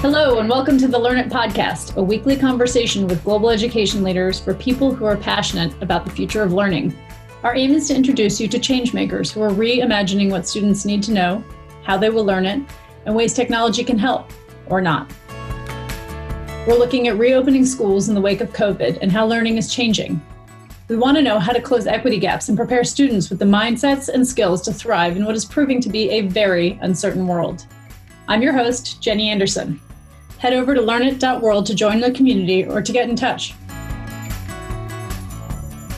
Hello, 0.00 0.38
and 0.38 0.48
welcome 0.48 0.78
to 0.78 0.86
the 0.86 0.96
Learn 0.96 1.18
It 1.18 1.28
podcast, 1.28 1.96
a 1.96 2.02
weekly 2.02 2.36
conversation 2.36 3.08
with 3.08 3.24
global 3.24 3.50
education 3.50 4.04
leaders 4.04 4.38
for 4.38 4.54
people 4.54 4.94
who 4.94 5.04
are 5.06 5.16
passionate 5.16 5.74
about 5.82 6.04
the 6.04 6.10
future 6.12 6.44
of 6.44 6.52
learning. 6.52 6.96
Our 7.42 7.56
aim 7.56 7.72
is 7.72 7.88
to 7.88 7.96
introduce 7.96 8.40
you 8.40 8.46
to 8.46 8.60
changemakers 8.60 9.32
who 9.32 9.42
are 9.42 9.50
reimagining 9.50 10.30
what 10.30 10.46
students 10.46 10.84
need 10.84 11.02
to 11.02 11.12
know, 11.12 11.42
how 11.82 11.98
they 11.98 12.10
will 12.10 12.24
learn 12.24 12.46
it, 12.46 12.62
and 13.06 13.14
ways 13.16 13.34
technology 13.34 13.82
can 13.82 13.98
help 13.98 14.30
or 14.66 14.80
not. 14.80 15.12
We're 16.64 16.78
looking 16.78 17.08
at 17.08 17.18
reopening 17.18 17.66
schools 17.66 18.08
in 18.08 18.14
the 18.14 18.20
wake 18.20 18.40
of 18.40 18.52
COVID 18.52 19.00
and 19.02 19.10
how 19.10 19.26
learning 19.26 19.56
is 19.56 19.74
changing. 19.74 20.22
We 20.86 20.96
want 20.96 21.16
to 21.16 21.24
know 21.24 21.40
how 21.40 21.52
to 21.52 21.60
close 21.60 21.88
equity 21.88 22.20
gaps 22.20 22.48
and 22.48 22.56
prepare 22.56 22.84
students 22.84 23.30
with 23.30 23.40
the 23.40 23.44
mindsets 23.44 24.08
and 24.08 24.24
skills 24.24 24.62
to 24.62 24.72
thrive 24.72 25.16
in 25.16 25.24
what 25.24 25.34
is 25.34 25.44
proving 25.44 25.80
to 25.80 25.88
be 25.88 26.08
a 26.10 26.20
very 26.20 26.78
uncertain 26.82 27.26
world. 27.26 27.66
I'm 28.28 28.42
your 28.42 28.52
host, 28.52 29.02
Jenny 29.02 29.28
Anderson. 29.28 29.80
Head 30.38 30.52
over 30.52 30.72
to 30.72 30.80
learnit.world 30.80 31.66
to 31.66 31.74
join 31.74 32.00
the 32.00 32.12
community 32.12 32.64
or 32.64 32.80
to 32.80 32.92
get 32.92 33.08
in 33.08 33.16
touch. 33.16 33.54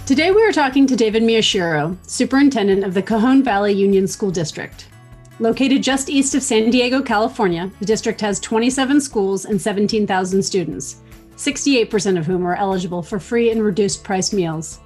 Today 0.07 0.31
we 0.31 0.43
are 0.43 0.51
talking 0.51 0.87
to 0.87 0.97
David 0.97 1.23
Miyashiro, 1.23 1.97
Superintendent 2.09 2.83
of 2.83 2.95
the 2.95 3.03
Cajon 3.03 3.43
Valley 3.43 3.75
Union 3.75 4.07
School 4.07 4.31
District. 4.31 4.87
Located 5.41 5.83
just 5.83 6.09
east 6.09 6.35
of 6.35 6.43
San 6.43 6.71
Diego, 6.71 7.03
California, 7.03 7.71
the 7.81 7.85
district 7.85 8.21
has 8.23 8.41
27 8.41 9.01
schools 9.03 9.45
and 9.45 9.61
17,000 9.61 10.43
students, 10.43 11.03
68% 11.37 12.19
of 12.19 12.27
whom 12.27 12.47
are 12.47 12.57
eligible 12.57 13.03
for 13.03 13.19
free 13.19 13.51
and 13.51 13.63
reduced 13.63 14.03
price 14.03 14.33
meals. 14.33 14.81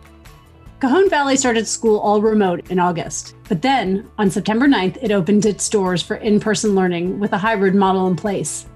Cajon 0.81 1.09
Valley 1.09 1.37
started 1.37 1.67
school 1.69 2.01
all 2.01 2.21
remote 2.21 2.71
in 2.71 2.81
August, 2.81 3.37
but 3.49 3.63
then 3.63 4.11
on 4.19 4.31
September 4.31 4.67
9th, 4.67 4.99
it 5.01 5.13
opened 5.13 5.47
its 5.47 5.69
doors 5.69 6.03
for 6.03 6.17
in 6.17 6.41
person 6.41 6.75
learning 6.75 7.21
with 7.21 7.33
a 7.33 7.39
hybrid 7.39 7.77
model 7.77 8.09
in 8.09 8.17
place. 8.17 8.67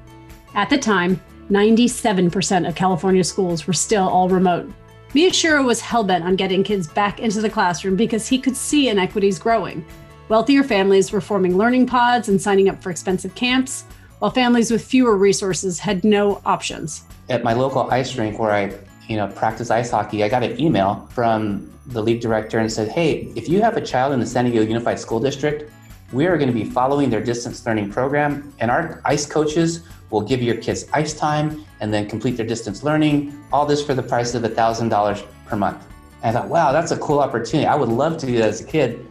At 0.55 0.71
the 0.71 0.79
time, 0.79 1.21
97% 1.51 2.69
of 2.69 2.75
California 2.75 3.25
schools 3.25 3.67
were 3.67 3.73
still 3.73 4.09
all 4.09 4.29
remote. 4.29 4.71
Miyashiro 5.15 5.65
was 5.65 5.81
hellbent 5.81 6.23
on 6.23 6.37
getting 6.37 6.63
kids 6.63 6.87
back 6.87 7.21
into 7.21 7.41
the 7.41 7.49
classroom 7.49 7.97
because 7.97 8.29
he 8.29 8.39
could 8.39 8.57
see 8.57 8.89
inequities 8.89 9.39
growing. 9.39 9.85
Wealthier 10.29 10.63
families 10.63 11.11
were 11.11 11.23
forming 11.23 11.57
learning 11.57 11.87
pods 11.87 12.29
and 12.29 12.41
signing 12.41 12.69
up 12.69 12.83
for 12.83 12.91
expensive 12.91 13.35
camps, 13.35 13.85
while 14.19 14.31
families 14.31 14.71
with 14.71 14.85
fewer 14.85 15.17
resources 15.17 15.79
had 15.79 16.05
no 16.05 16.43
options. 16.45 17.05
At 17.31 17.45
my 17.45 17.55
local 17.55 17.91
ice 17.91 18.17
rink 18.17 18.39
where 18.39 18.51
I 18.51 18.75
you 19.09 19.17
know, 19.17 19.27
practice 19.27 19.71
ice 19.71 19.91
hockey, 19.91 20.23
I 20.23 20.29
got 20.29 20.43
an 20.43 20.61
email 20.61 21.09
from 21.11 21.73
the 21.87 22.03
league 22.03 22.21
director 22.21 22.59
and 22.59 22.71
said, 22.71 22.89
Hey, 22.89 23.33
if 23.35 23.49
you 23.49 23.63
have 23.63 23.77
a 23.77 23.81
child 23.81 24.13
in 24.13 24.21
the 24.21 24.27
San 24.27 24.45
Diego 24.45 24.61
Unified 24.61 25.01
School 25.01 25.19
District, 25.19 25.71
we 26.13 26.27
are 26.27 26.37
going 26.37 26.49
to 26.49 26.55
be 26.55 26.65
following 26.65 27.11
their 27.11 27.23
distance 27.23 27.65
learning 27.67 27.91
program, 27.91 28.53
and 28.61 28.71
our 28.71 29.01
ice 29.05 29.27
coaches 29.27 29.83
will 30.11 30.23
give 30.23 30.43
your 30.43 30.57
kids 30.57 30.87
ice 30.93 31.15
time 31.15 31.65
and 31.81 31.93
then 31.93 32.09
complete 32.09 32.37
their 32.37 32.47
distance 32.47 32.83
learning. 32.83 33.45
All 33.53 33.67
this 33.67 33.85
for 33.85 33.95
the 33.95 34.03
price 34.03 34.35
of 34.35 34.43
$1,000 34.43 35.27
per 35.47 35.57
month. 35.57 35.87
And 36.23 36.37
I 36.37 36.41
thought, 36.41 36.49
wow, 36.49 36.73
that's 36.73 36.91
a 36.91 36.99
cool 36.99 37.21
opportunity. 37.21 37.67
I 37.67 37.75
would 37.75 37.89
love 37.89 38.17
to 38.19 38.27
do 38.27 38.39
that 38.39 38.49
as 38.49 38.61
a 38.61 38.65
kid. 38.65 39.07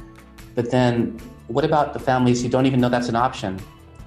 But 0.55 0.71
then 0.71 1.19
what 1.47 1.63
about 1.63 1.93
the 1.93 1.99
families 1.99 2.41
who 2.41 2.49
don't 2.49 2.65
even 2.65 2.81
know 2.81 2.89
that's 2.89 3.09
an 3.09 3.15
option? 3.15 3.59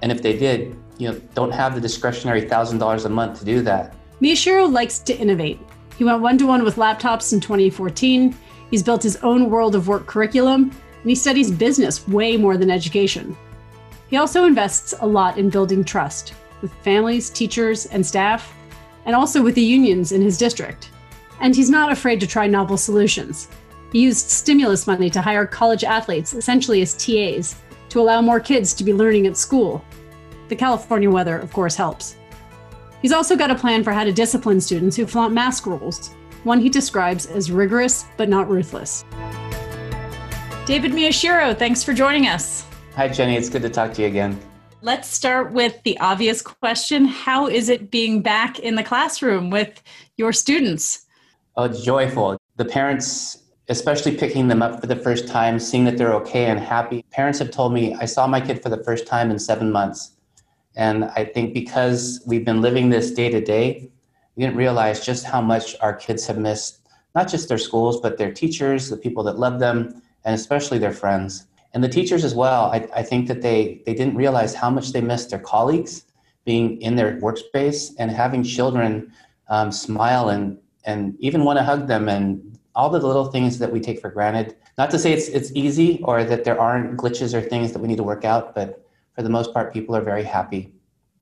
And 0.02 0.12
if 0.12 0.22
they 0.22 0.36
did, 0.36 0.76
you 0.98 1.10
know, 1.10 1.18
don't 1.34 1.52
have 1.52 1.74
the 1.74 1.80
discretionary 1.80 2.42
$1,000 2.42 3.04
a 3.04 3.08
month 3.08 3.38
to 3.38 3.44
do 3.44 3.62
that. 3.62 3.94
Miyashiro 4.20 4.70
likes 4.70 4.98
to 5.00 5.16
innovate. 5.16 5.58
He 5.96 6.04
went 6.04 6.20
one 6.20 6.38
to 6.38 6.46
one 6.46 6.64
with 6.64 6.76
laptops 6.76 7.32
in 7.32 7.40
2014. 7.40 8.36
He's 8.70 8.82
built 8.82 9.02
his 9.02 9.16
own 9.16 9.48
world 9.50 9.74
of 9.74 9.88
work 9.88 10.06
curriculum 10.06 10.70
and 11.02 11.08
he 11.08 11.14
studies 11.14 11.50
business 11.50 12.06
way 12.06 12.36
more 12.36 12.56
than 12.56 12.70
education. 12.70 13.36
He 14.08 14.16
also 14.16 14.44
invests 14.44 14.92
a 15.00 15.06
lot 15.06 15.38
in 15.38 15.48
building 15.48 15.84
trust 15.84 16.34
with 16.62 16.72
families, 16.82 17.30
teachers, 17.30 17.86
and 17.86 18.04
staff, 18.04 18.54
and 19.06 19.14
also 19.14 19.42
with 19.42 19.54
the 19.54 19.62
unions 19.62 20.12
in 20.12 20.20
his 20.20 20.38
district. 20.38 20.90
And 21.40 21.54
he's 21.54 21.70
not 21.70 21.92
afraid 21.92 22.20
to 22.20 22.26
try 22.26 22.46
novel 22.46 22.76
solutions. 22.76 23.48
He 23.92 24.02
used 24.02 24.30
stimulus 24.30 24.86
money 24.86 25.10
to 25.10 25.20
hire 25.20 25.46
college 25.46 25.84
athletes, 25.84 26.34
essentially 26.34 26.82
as 26.82 26.94
TAs, 26.94 27.56
to 27.88 28.00
allow 28.00 28.20
more 28.20 28.40
kids 28.40 28.72
to 28.74 28.84
be 28.84 28.94
learning 28.94 29.26
at 29.26 29.36
school. 29.36 29.84
The 30.48 30.56
California 30.56 31.10
weather, 31.10 31.38
of 31.38 31.52
course, 31.52 31.74
helps. 31.74 32.16
He's 33.02 33.12
also 33.12 33.36
got 33.36 33.50
a 33.50 33.54
plan 33.54 33.82
for 33.82 33.92
how 33.92 34.04
to 34.04 34.12
discipline 34.12 34.60
students 34.60 34.96
who 34.96 35.06
flaunt 35.06 35.32
mask 35.32 35.66
rules, 35.66 36.10
one 36.44 36.60
he 36.60 36.68
describes 36.68 37.26
as 37.26 37.50
rigorous 37.50 38.06
but 38.16 38.28
not 38.28 38.48
ruthless. 38.48 39.04
David 40.66 40.92
Miyashiro, 40.92 41.58
thanks 41.58 41.82
for 41.82 41.92
joining 41.92 42.26
us. 42.26 42.64
Hi, 42.96 43.08
Jenny. 43.08 43.36
It's 43.36 43.48
good 43.48 43.62
to 43.62 43.70
talk 43.70 43.92
to 43.94 44.02
you 44.02 44.08
again. 44.08 44.38
Let's 44.82 45.08
start 45.08 45.52
with 45.52 45.82
the 45.82 45.98
obvious 45.98 46.40
question 46.40 47.04
How 47.04 47.48
is 47.48 47.68
it 47.68 47.90
being 47.90 48.22
back 48.22 48.58
in 48.58 48.76
the 48.76 48.82
classroom 48.82 49.50
with 49.50 49.82
your 50.16 50.32
students? 50.32 51.06
Oh, 51.54 51.68
joyful. 51.68 52.38
The 52.56 52.64
parents, 52.64 53.42
especially 53.68 54.16
picking 54.16 54.48
them 54.48 54.62
up 54.62 54.80
for 54.80 54.86
the 54.86 54.96
first 54.96 55.28
time, 55.28 55.58
seeing 55.58 55.84
that 55.84 55.98
they're 55.98 56.14
okay 56.14 56.46
and 56.46 56.58
happy. 56.58 57.04
Parents 57.10 57.38
have 57.40 57.50
told 57.50 57.74
me, 57.74 57.94
I 57.94 58.06
saw 58.06 58.26
my 58.26 58.40
kid 58.40 58.62
for 58.62 58.70
the 58.70 58.82
first 58.82 59.06
time 59.06 59.30
in 59.30 59.38
seven 59.38 59.70
months. 59.70 60.12
And 60.76 61.04
I 61.04 61.26
think 61.26 61.52
because 61.52 62.22
we've 62.26 62.46
been 62.46 62.62
living 62.62 62.88
this 62.88 63.10
day 63.10 63.28
to 63.28 63.40
day, 63.40 63.90
we 64.34 64.44
didn't 64.44 64.56
realize 64.56 65.04
just 65.04 65.26
how 65.26 65.42
much 65.42 65.76
our 65.82 65.94
kids 65.94 66.26
have 66.26 66.38
missed 66.38 66.80
not 67.14 67.28
just 67.28 67.50
their 67.50 67.58
schools, 67.58 68.00
but 68.00 68.16
their 68.16 68.32
teachers, 68.32 68.88
the 68.88 68.96
people 68.96 69.24
that 69.24 69.38
love 69.38 69.58
them, 69.58 70.00
and 70.24 70.34
especially 70.34 70.78
their 70.78 70.92
friends. 70.92 71.46
And 71.72 71.84
the 71.84 71.88
teachers 71.88 72.24
as 72.24 72.34
well, 72.34 72.64
I, 72.72 72.88
I 72.94 73.02
think 73.02 73.28
that 73.28 73.42
they, 73.42 73.82
they 73.86 73.94
didn't 73.94 74.16
realize 74.16 74.54
how 74.54 74.70
much 74.70 74.92
they 74.92 75.00
missed 75.00 75.30
their 75.30 75.38
colleagues 75.38 76.04
being 76.44 76.80
in 76.80 76.96
their 76.96 77.20
workspace 77.20 77.92
and 77.98 78.10
having 78.10 78.42
children 78.42 79.12
um, 79.48 79.70
smile 79.70 80.30
and, 80.30 80.58
and 80.84 81.16
even 81.20 81.44
want 81.44 81.58
to 81.58 81.62
hug 81.62 81.86
them 81.86 82.08
and 82.08 82.58
all 82.74 82.90
the 82.90 82.98
little 82.98 83.26
things 83.26 83.58
that 83.58 83.70
we 83.70 83.80
take 83.80 84.00
for 84.00 84.10
granted. 84.10 84.56
Not 84.78 84.90
to 84.90 84.98
say 84.98 85.12
it's, 85.12 85.28
it's 85.28 85.52
easy 85.54 86.00
or 86.04 86.24
that 86.24 86.44
there 86.44 86.58
aren't 86.58 86.96
glitches 86.96 87.34
or 87.34 87.40
things 87.40 87.72
that 87.72 87.78
we 87.78 87.88
need 87.88 87.98
to 87.98 88.02
work 88.02 88.24
out, 88.24 88.54
but 88.54 88.84
for 89.14 89.22
the 89.22 89.28
most 89.28 89.52
part, 89.52 89.72
people 89.72 89.94
are 89.94 90.00
very 90.00 90.24
happy. 90.24 90.72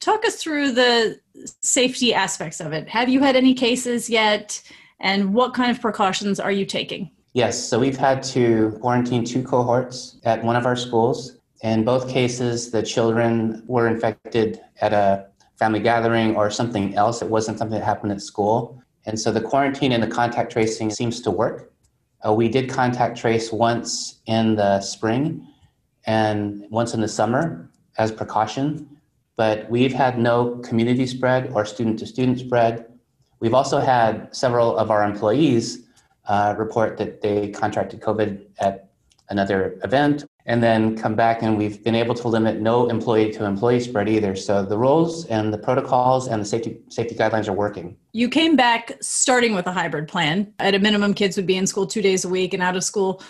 Talk 0.01 0.25
us 0.25 0.37
through 0.37 0.73
the 0.73 1.19
safety 1.61 2.15
aspects 2.15 2.61
of 2.61 2.73
it. 2.73 2.89
Have 2.89 3.09
you 3.09 3.21
had 3.21 3.35
any 3.35 3.55
cases 3.55 4.09
yet? 4.09 4.63
And 5.01 5.35
what 5.35 5.55
kind 5.55 5.71
of 5.71 5.81
precautions 5.81 6.39
are 6.39 6.53
you 6.53 6.65
taking? 6.65 7.11
Yes, 7.39 7.69
so 7.69 7.79
we've 7.79 7.97
had 7.97 8.25
to 8.35 8.77
quarantine 8.81 9.25
two 9.25 9.45
cohorts 9.45 10.17
at 10.25 10.43
one 10.43 10.57
of 10.57 10.67
our 10.67 10.75
schools. 10.75 11.37
In 11.63 11.85
both 11.85 12.09
cases, 12.09 12.73
the 12.73 12.83
children 12.83 13.63
were 13.69 13.87
infected 13.87 14.61
at 14.81 14.93
a 14.93 15.29
family 15.57 15.79
gathering 15.79 16.35
or 16.35 16.51
something 16.51 16.97
else. 16.97 17.23
It 17.23 17.31
wasn't 17.31 17.59
something 17.59 17.79
that 17.79 17.85
happened 17.85 18.11
at 18.11 18.23
school. 18.23 18.83
And 19.07 19.21
so 19.21 19.31
the 19.31 19.41
quarantine 19.41 19.93
and 19.93 20.03
the 20.03 20.09
contact 20.09 20.51
tracing 20.51 20.91
seems 20.91 21.21
to 21.21 21.31
work. 21.31 21.73
Uh, 22.27 22.33
we 22.33 22.49
did 22.49 22.69
contact 22.69 23.17
trace 23.17 23.53
once 23.53 24.17
in 24.27 24.57
the 24.57 24.81
spring 24.81 25.47
and 26.09 26.65
once 26.71 26.93
in 26.93 27.01
the 27.01 27.07
summer 27.07 27.71
as 27.99 28.11
precaution, 28.11 28.99
but 29.37 29.71
we've 29.71 29.93
had 29.93 30.19
no 30.19 30.57
community 30.69 31.07
spread 31.07 31.53
or 31.53 31.65
student 31.65 32.01
to 32.01 32.07
student 32.07 32.41
spread. 32.41 32.87
We've 33.39 33.55
also 33.55 33.79
had 33.79 34.35
several 34.35 34.77
of 34.77 34.91
our 34.91 35.05
employees 35.05 35.85
uh, 36.29 36.55
report 36.59 36.97
that 36.99 37.21
they 37.23 37.51
contracted 37.51 38.01
COVID 38.01 38.45
at 38.59 38.91
another 39.31 39.79
event 39.85 40.25
and 40.47 40.63
then 40.63 40.97
come 40.97 41.15
back 41.15 41.43
and 41.43 41.59
we've 41.59 41.85
been 41.85 41.95
able 41.95 42.15
to 42.15 42.29
limit 42.29 42.61
no 42.61 42.89
employee 42.89 43.31
to 43.33 43.45
employee 43.45 43.81
spread 43.81 44.09
either. 44.09 44.35
So 44.35 44.65
the 44.65 44.79
rules 44.79 45.27
and 45.27 45.53
the 45.53 45.59
protocols 45.59 46.29
and 46.29 46.41
the 46.41 46.47
safety 46.47 46.81
safety 46.89 47.15
guidelines 47.15 47.49
are 47.49 47.53
working. 47.53 47.97
You 48.13 48.29
came 48.31 48.57
back 48.57 48.93
starting 49.01 49.55
with 49.55 49.67
a 49.67 49.73
hybrid 49.73 50.09
plan. 50.09 50.53
At 50.59 50.75
a 50.75 50.79
minimum 50.79 51.13
kids 51.13 51.37
would 51.37 51.47
be 51.47 51.57
in 51.57 51.67
school 51.67 51.87
two 51.87 52.03
days 52.03 52.25
a 52.25 52.29
week 52.29 52.55
and 52.55 52.63
out 52.63 52.77
of 52.77 52.85
school 52.85 53.23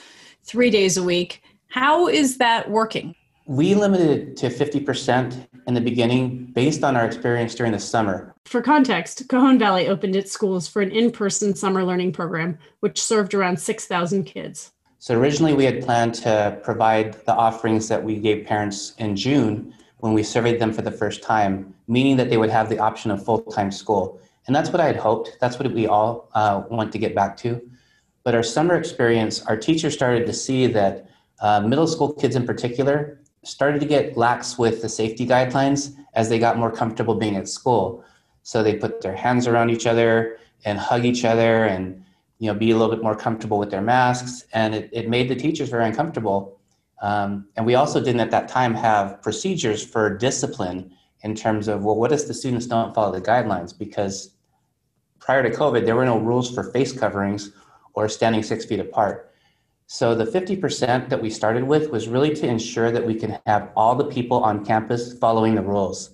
three 0.45 0.71
days 0.71 0.97
a 0.97 1.03
week. 1.03 1.43
How 1.69 2.07
is 2.09 2.39
that 2.39 2.71
working 2.71 3.15
we 3.49 3.75
limited 3.75 4.11
it 4.11 4.37
to 4.37 4.51
50% 4.51 5.49
in 5.67 5.73
the 5.73 5.81
beginning 5.81 6.45
based 6.53 6.85
on 6.85 6.97
our 6.97 7.07
experience 7.07 7.55
during 7.55 7.73
the 7.73 7.81
summer. 7.81 8.35
For 8.45 8.61
context, 8.61 9.27
Cajon 9.31 9.59
Valley 9.59 9.89
opened 9.89 10.15
its 10.15 10.31
schools 10.31 10.69
for 10.69 10.83
an 10.83 10.91
in 10.91 11.11
person 11.11 11.55
summer 11.55 11.83
learning 11.83 12.13
program, 12.13 12.59
which 12.81 13.01
served 13.01 13.33
around 13.33 13.59
6,000 13.59 14.25
kids. 14.25 14.73
So 14.99 15.19
originally, 15.19 15.55
we 15.55 15.65
had 15.65 15.83
planned 15.83 16.15
to 16.17 16.59
provide 16.63 17.15
the 17.25 17.33
offerings 17.33 17.89
that 17.89 18.05
we 18.05 18.19
gave 18.19 18.45
parents 18.45 18.93
in 18.99 19.17
June 19.17 19.73
when 19.99 20.13
we 20.13 20.23
surveyed 20.23 20.61
them 20.61 20.73
for 20.73 20.83
the 20.83 20.91
first 20.91 21.23
time, 21.23 21.73
meaning 21.87 22.19
that 22.19 22.29
they 22.29 22.37
would 22.37 22.51
have 22.51 22.69
the 22.69 22.79
option 22.79 23.11
of 23.11 23.25
full 23.25 23.41
time 23.41 23.73
school. 23.73 24.21
And 24.47 24.55
that's 24.55 24.71
what 24.71 24.81
I 24.81 24.87
had 24.87 24.97
hoped. 24.97 25.39
That's 25.41 25.59
what 25.59 25.73
we 25.73 25.87
all 25.87 26.29
uh, 26.35 26.65
want 26.69 26.93
to 26.93 26.99
get 26.99 27.15
back 27.15 27.35
to. 27.39 27.67
But 28.25 28.35
our 28.35 28.43
summer 28.43 28.75
experience, 28.75 29.41
our 29.47 29.57
teachers 29.57 29.95
started 29.95 30.27
to 30.27 30.35
see 30.35 30.67
that 30.67 31.09
uh, 31.41 31.61
middle 31.61 31.87
school 31.87 32.13
kids 32.13 32.37
in 32.37 32.45
particular 32.45 33.19
started 33.45 33.81
to 33.81 33.87
get 33.87 34.17
lax 34.17 34.59
with 34.59 34.83
the 34.83 34.89
safety 34.89 35.27
guidelines 35.27 35.95
as 36.15 36.29
they 36.29 36.39
got 36.39 36.59
more 36.59 36.73
comfortable 36.73 37.15
being 37.15 37.37
at 37.37 37.49
school. 37.49 38.05
So 38.43 38.63
they 38.63 38.77
put 38.77 39.01
their 39.01 39.15
hands 39.15 39.47
around 39.47 39.71
each 39.71 39.87
other 39.87 40.39
and 40.65 40.79
hug 40.79 41.05
each 41.05 41.25
other 41.25 41.65
and 41.65 42.05
you 42.39 42.47
know 42.47 42.59
be 42.59 42.71
a 42.71 42.77
little 42.77 42.95
bit 42.95 43.03
more 43.03 43.17
comfortable 43.17 43.59
with 43.59 43.71
their 43.71 43.83
masks 43.83 44.45
and 44.53 44.75
it, 44.75 44.91
it 44.93 45.09
made 45.09 45.29
the 45.29 45.35
teachers 45.35 45.69
very 45.69 45.85
uncomfortable 45.85 46.59
um, 47.01 47.47
and 47.57 47.65
we 47.65 47.75
also 47.75 48.03
didn't 48.03 48.21
at 48.21 48.31
that 48.31 48.49
time 48.49 48.75
have 48.75 49.23
procedures 49.23 49.85
for 49.85 50.17
discipline 50.17 50.93
in 51.23 51.35
terms 51.35 51.69
of, 51.69 51.85
well, 51.85 51.97
what 51.97 52.13
if 52.13 52.27
the 52.27 52.35
students 52.35 52.67
don't 52.67 52.95
follow 52.95 53.13
the 53.13 53.21
guidelines? 53.21 53.77
Because 53.77 54.35
prior 55.21 55.43
to 55.43 55.51
COVID, 55.51 55.85
there 55.85 55.97
were 55.97 56.05
no 56.05 56.19
rules 56.19 56.53
for 56.53 56.65
face 56.73 56.93
coverings 56.93 57.51
or 57.95 58.09
standing 58.09 58.43
six 58.43 58.65
feet 58.65 58.81
apart. 58.81 59.28
So 59.91 60.15
the 60.15 60.27
50% 60.27 61.09
that 61.09 61.23
we 61.23 61.31
started 61.31 61.65
with 61.65 61.91
was 61.91 62.09
really 62.09 62.35
to 62.35 62.47
ensure 62.47 62.91
that 62.91 63.07
we 63.07 63.15
can 63.15 63.39
have 63.47 63.71
all 63.75 63.95
the 63.95 64.05
people 64.05 64.45
on 64.45 64.63
campus 64.63 65.17
following 65.17 65.55
the 65.55 65.63
rules. 65.63 66.11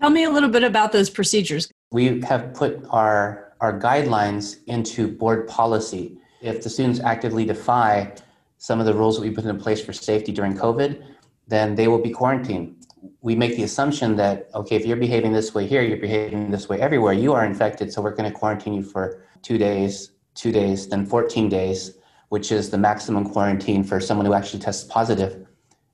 Tell 0.00 0.08
me 0.08 0.22
a 0.22 0.30
little 0.30 0.48
bit 0.48 0.62
about 0.62 0.92
those 0.92 1.10
procedures. 1.10 1.68
We 1.90 2.20
have 2.20 2.54
put 2.54 2.80
our, 2.90 3.54
our 3.60 3.76
guidelines 3.76 4.58
into 4.68 5.08
board 5.08 5.48
policy. 5.48 6.16
If 6.42 6.62
the 6.62 6.70
students 6.70 7.00
actively 7.00 7.44
defy 7.44 8.14
some 8.58 8.78
of 8.78 8.86
the 8.86 8.94
rules 8.94 9.16
that 9.16 9.22
we 9.22 9.32
put 9.32 9.46
in 9.46 9.58
place 9.58 9.84
for 9.84 9.92
safety 9.92 10.30
during 10.30 10.56
COVID, 10.56 11.04
then 11.48 11.74
they 11.74 11.88
will 11.88 12.00
be 12.00 12.10
quarantined. 12.10 12.86
We 13.20 13.34
make 13.34 13.56
the 13.56 13.64
assumption 13.64 14.14
that, 14.14 14.48
okay, 14.54 14.76
if 14.76 14.86
you're 14.86 14.96
behaving 14.96 15.32
this 15.32 15.52
way 15.52 15.66
here, 15.66 15.82
you're 15.82 15.96
behaving 15.96 16.52
this 16.52 16.68
way 16.68 16.80
everywhere, 16.80 17.14
you 17.14 17.32
are 17.32 17.44
infected, 17.44 17.92
so 17.92 18.00
we're 18.00 18.14
going 18.14 18.30
to 18.30 18.38
quarantine 18.38 18.74
you 18.74 18.84
for 18.84 19.24
two 19.42 19.58
days, 19.58 20.12
two 20.34 20.52
days, 20.52 20.86
then 20.86 21.04
14 21.04 21.48
days, 21.48 21.98
which 22.32 22.50
is 22.50 22.70
the 22.70 22.78
maximum 22.78 23.28
quarantine 23.28 23.84
for 23.84 24.00
someone 24.00 24.24
who 24.24 24.32
actually 24.32 24.58
tests 24.58 24.84
positive. 24.84 25.46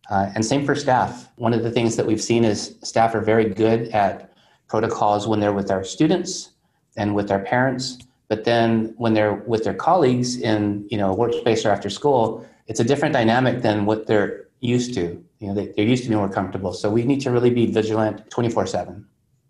Uh, 0.09 0.31
and 0.37 0.47
same 0.47 0.65
for 0.65 0.77
staff. 0.77 1.29
One 1.35 1.53
of 1.53 1.65
the 1.65 1.71
things 1.73 1.97
that 1.97 2.07
we've 2.07 2.23
seen 2.23 2.45
is 2.45 2.77
staff 2.85 3.13
are 3.17 3.21
very 3.21 3.47
good 3.49 3.89
at 3.89 4.33
protocols 4.69 5.27
when 5.27 5.41
they're 5.41 5.53
with 5.53 5.73
our 5.73 5.83
students 5.83 6.51
and 6.97 7.17
with 7.17 7.33
our 7.33 7.41
parents, 7.41 7.99
but 8.29 8.45
then 8.45 8.95
when 8.99 9.15
they're 9.15 9.35
with 9.49 9.65
their 9.65 9.75
colleagues 9.75 10.37
in 10.37 10.87
you 10.93 10.97
know 10.97 11.13
a 11.13 11.17
workspace 11.17 11.67
or 11.67 11.71
after 11.71 11.91
school, 11.91 12.47
it's 12.69 12.79
a 12.79 12.85
different 12.85 13.15
dynamic 13.15 13.63
than 13.63 13.85
what 13.85 14.07
they're 14.07 14.47
used 14.61 14.95
to. 14.95 15.21
You 15.41 15.49
know, 15.49 15.55
they, 15.55 15.73
they're 15.75 15.87
used 15.87 16.05
to 16.05 16.09
being 16.09 16.21
more 16.21 16.29
comfortable. 16.29 16.73
So 16.73 16.89
we 16.89 17.03
need 17.03 17.21
to 17.23 17.33
really 17.33 17.51
be 17.51 17.67
vigilant 17.67 18.31
24 18.31 18.69
7. 18.69 19.05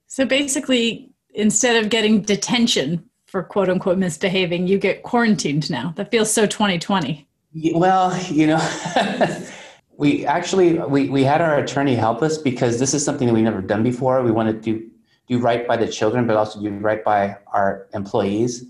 So 0.06 0.25
basically, 0.25 1.11
instead 1.34 1.84
of 1.84 1.91
getting 1.91 2.23
detention 2.23 3.07
for 3.29 3.43
quote 3.43 3.69
unquote 3.69 3.99
misbehaving, 3.99 4.67
you 4.67 4.79
get 4.79 5.03
quarantined 5.03 5.71
now. 5.71 5.93
That 5.97 6.11
feels 6.11 6.33
so 6.33 6.47
2020. 6.47 7.29
Well, 7.75 8.19
you 8.31 8.47
know, 8.47 8.71
we 9.97 10.27
actually 10.27 10.79
we, 10.79 11.09
we 11.11 11.23
had 11.25 11.41
our 11.41 11.59
attorney 11.59 11.95
help 11.95 12.23
us 12.23 12.39
because 12.39 12.79
this 12.79 12.95
is 12.95 13.05
something 13.05 13.29
that 13.29 13.35
we've 13.35 13.45
never 13.45 13.63
done 13.63 13.83
before. 13.83 14.23
We 14.23 14.33
wanted 14.33 14.63
to 14.63 14.73
do, 14.73 14.91
do 15.29 15.39
right 15.39 15.69
by 15.69 15.77
the 15.77 15.87
children, 15.87 16.27
but 16.27 16.37
also 16.37 16.61
do 16.61 16.71
right 16.71 17.05
by 17.05 17.37
our 17.53 17.87
employees. 17.93 18.65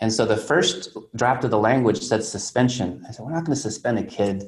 And 0.00 0.12
so 0.12 0.24
the 0.24 0.36
first 0.36 0.96
draft 1.14 1.44
of 1.44 1.50
the 1.50 1.58
language 1.58 2.00
said 2.00 2.24
suspension. 2.24 3.04
I 3.06 3.12
said, 3.12 3.26
we're 3.26 3.32
not 3.32 3.44
going 3.44 3.56
to 3.56 3.60
suspend 3.60 3.98
a 3.98 4.04
kid 4.04 4.44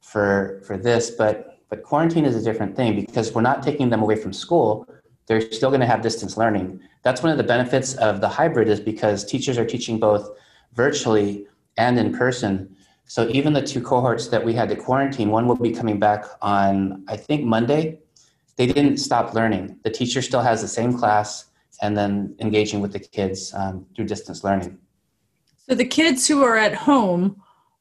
for 0.00 0.60
for 0.66 0.76
this, 0.76 1.10
but 1.10 1.58
but 1.70 1.84
quarantine 1.84 2.26
is 2.26 2.36
a 2.36 2.42
different 2.42 2.76
thing 2.76 3.00
because 3.06 3.32
we're 3.32 3.40
not 3.40 3.62
taking 3.62 3.88
them 3.88 4.02
away 4.02 4.16
from 4.16 4.34
school. 4.34 4.86
They're 5.30 5.52
still 5.52 5.70
going 5.70 5.80
to 5.80 5.86
have 5.86 6.02
distance 6.02 6.36
learning. 6.36 6.80
That's 7.04 7.22
one 7.22 7.30
of 7.30 7.38
the 7.38 7.44
benefits 7.44 7.94
of 7.94 8.20
the 8.20 8.28
hybrid 8.28 8.66
is 8.66 8.80
because 8.80 9.24
teachers 9.24 9.58
are 9.58 9.64
teaching 9.64 10.00
both 10.00 10.28
virtually 10.72 11.46
and 11.76 11.96
in 12.00 12.12
person. 12.12 12.74
So 13.04 13.28
even 13.28 13.52
the 13.52 13.62
two 13.62 13.80
cohorts 13.80 14.26
that 14.26 14.44
we 14.44 14.54
had 14.54 14.68
to 14.70 14.74
quarantine, 14.74 15.30
one 15.30 15.46
will 15.46 15.54
be 15.54 15.70
coming 15.70 16.00
back 16.00 16.24
on 16.42 17.04
I 17.06 17.16
think 17.16 17.44
Monday. 17.44 18.00
They 18.56 18.66
didn't 18.66 18.96
stop 18.96 19.32
learning. 19.32 19.78
The 19.84 19.90
teacher 19.90 20.20
still 20.20 20.42
has 20.42 20.62
the 20.62 20.68
same 20.68 20.98
class 20.98 21.44
and 21.80 21.96
then 21.96 22.34
engaging 22.40 22.80
with 22.80 22.92
the 22.92 22.98
kids 22.98 23.54
um, 23.54 23.86
through 23.94 24.06
distance 24.06 24.42
learning. 24.42 24.78
So 25.58 25.76
the 25.76 25.84
kids 25.84 26.26
who 26.26 26.42
are 26.42 26.56
at 26.56 26.74
home 26.74 27.40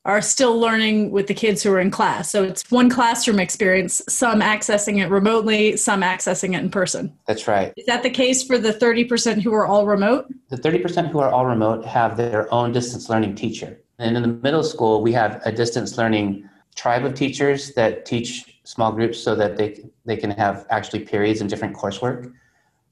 are 0.10 0.22
still 0.22 0.60
learning 0.60 1.12
with 1.12 1.28
the 1.28 1.34
kids 1.36 1.62
who 1.62 1.72
are 1.72 1.80
in 1.80 1.92
class. 1.92 2.32
So 2.32 2.44
it's 2.44 2.70
one 2.72 2.90
classroom 2.90 3.40
experience, 3.40 4.02
some 4.10 4.42
accessing 4.42 4.98
it 5.04 5.10
remotely, 5.10 5.78
some 5.78 6.02
accessing 6.02 6.56
it 6.56 6.62
in 6.62 6.72
person. 6.72 7.16
That's 7.28 7.48
right. 7.48 7.72
Is 7.78 7.86
that 7.86 8.02
the 8.02 8.10
case 8.10 8.44
for 8.44 8.58
the 8.58 8.74
30% 8.74 9.40
who 9.42 9.54
are 9.54 9.68
all 9.68 9.86
remote? 9.86 10.26
The 10.50 10.58
30% 10.58 11.10
who 11.10 11.20
are 11.20 11.30
all 11.30 11.46
remote 11.46 11.86
have 11.86 12.18
their 12.18 12.52
own 12.52 12.72
distance 12.72 13.08
learning 13.08 13.36
teacher. 13.36 13.80
And 14.00 14.18
in 14.18 14.24
the 14.24 14.30
middle 14.30 14.64
school, 14.64 15.04
we 15.04 15.12
have 15.14 15.42
a 15.46 15.52
distance 15.52 15.96
learning 15.96 16.50
tribe 16.76 17.06
of 17.06 17.14
teachers 17.14 17.74
that 17.74 18.06
teach 18.06 18.60
small 18.64 18.92
groups 18.92 19.20
so 19.20 19.36
that 19.36 19.58
they, 19.58 19.86
they 20.06 20.18
can 20.18 20.32
have 20.32 20.66
actually 20.72 21.02
periods 21.02 21.42
and 21.42 21.50
different 21.50 21.76
coursework, 21.76 22.34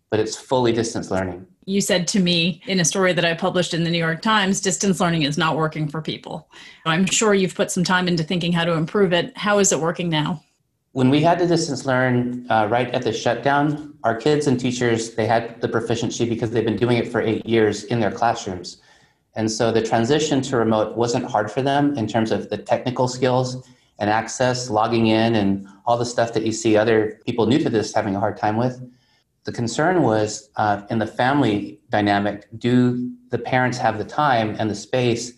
but 0.10 0.20
it's 0.20 0.36
fully 0.36 0.72
distance 0.72 1.12
learning 1.12 1.46
you 1.68 1.82
said 1.82 2.08
to 2.08 2.22
me 2.22 2.62
in 2.66 2.80
a 2.80 2.86
story 2.86 3.12
that 3.12 3.26
I 3.26 3.34
published 3.34 3.74
in 3.74 3.84
the 3.84 3.90
New 3.90 3.98
York 3.98 4.22
Times, 4.22 4.62
distance 4.62 5.02
learning 5.02 5.24
is 5.24 5.38
not 5.38 5.58
working 5.58 5.90
for 5.90 6.02
people. 6.02 6.50
I'm 6.86 7.06
sure 7.06 7.34
you've 7.34 7.56
put 7.56 7.72
some 7.72 7.84
time 7.84 8.08
into 8.08 8.24
thinking 8.24 8.54
how 8.54 8.64
to 8.64 8.72
improve 8.72 9.12
it. 9.12 9.38
How 9.38 9.60
is 9.60 9.74
it 9.74 9.80
working 9.80 10.08
now? 10.08 10.42
When 10.94 11.10
we 11.10 11.22
had 11.22 11.38
to 11.40 11.46
distance 11.46 11.86
learn 11.86 12.48
uh, 12.50 12.70
right 12.72 12.90
at 12.96 13.02
the 13.02 13.12
shutdown, 13.12 13.94
our 14.06 14.16
kids 14.16 14.48
and 14.48 14.58
teachers, 14.58 15.14
they 15.16 15.28
had 15.28 15.60
the 15.60 15.68
proficiency 15.68 16.28
because 16.28 16.52
they've 16.52 16.64
been 16.64 16.78
doing 16.78 16.98
it 16.98 17.10
for 17.10 17.20
eight 17.20 17.46
years 17.46 17.84
in 17.84 18.00
their 18.00 18.12
classrooms. 18.12 18.78
And 19.36 19.52
so 19.52 19.70
the 19.70 19.82
transition 19.82 20.42
to 20.44 20.56
remote 20.56 20.96
wasn't 20.96 21.30
hard 21.30 21.52
for 21.52 21.62
them 21.62 21.98
in 21.98 22.08
terms 22.08 22.32
of 22.32 22.50
the 22.50 22.58
technical 22.58 23.10
skills 23.10 23.68
and 24.00 24.10
access, 24.10 24.70
logging 24.70 25.08
in, 25.08 25.36
and 25.36 25.68
all 25.86 25.98
the 25.98 26.06
stuff 26.06 26.32
that 26.32 26.46
you 26.46 26.54
see 26.54 26.78
other 26.78 27.20
people 27.26 27.46
new 27.46 27.60
to 27.60 27.70
this 27.70 27.94
having 27.94 28.16
a 28.16 28.20
hard 28.22 28.38
time 28.38 28.56
with. 28.56 28.82
The 29.48 29.54
concern 29.54 30.04
was 30.04 30.50
uh, 30.58 30.82
in 30.90 31.00
the 31.00 31.08
family 31.08 31.80
dynamic 31.90 32.50
do 32.58 33.14
the 33.30 33.38
parents 33.38 33.78
have 33.78 33.98
the 33.98 34.04
time 34.04 34.58
and 34.60 34.70
the 34.70 34.76
space 34.76 35.32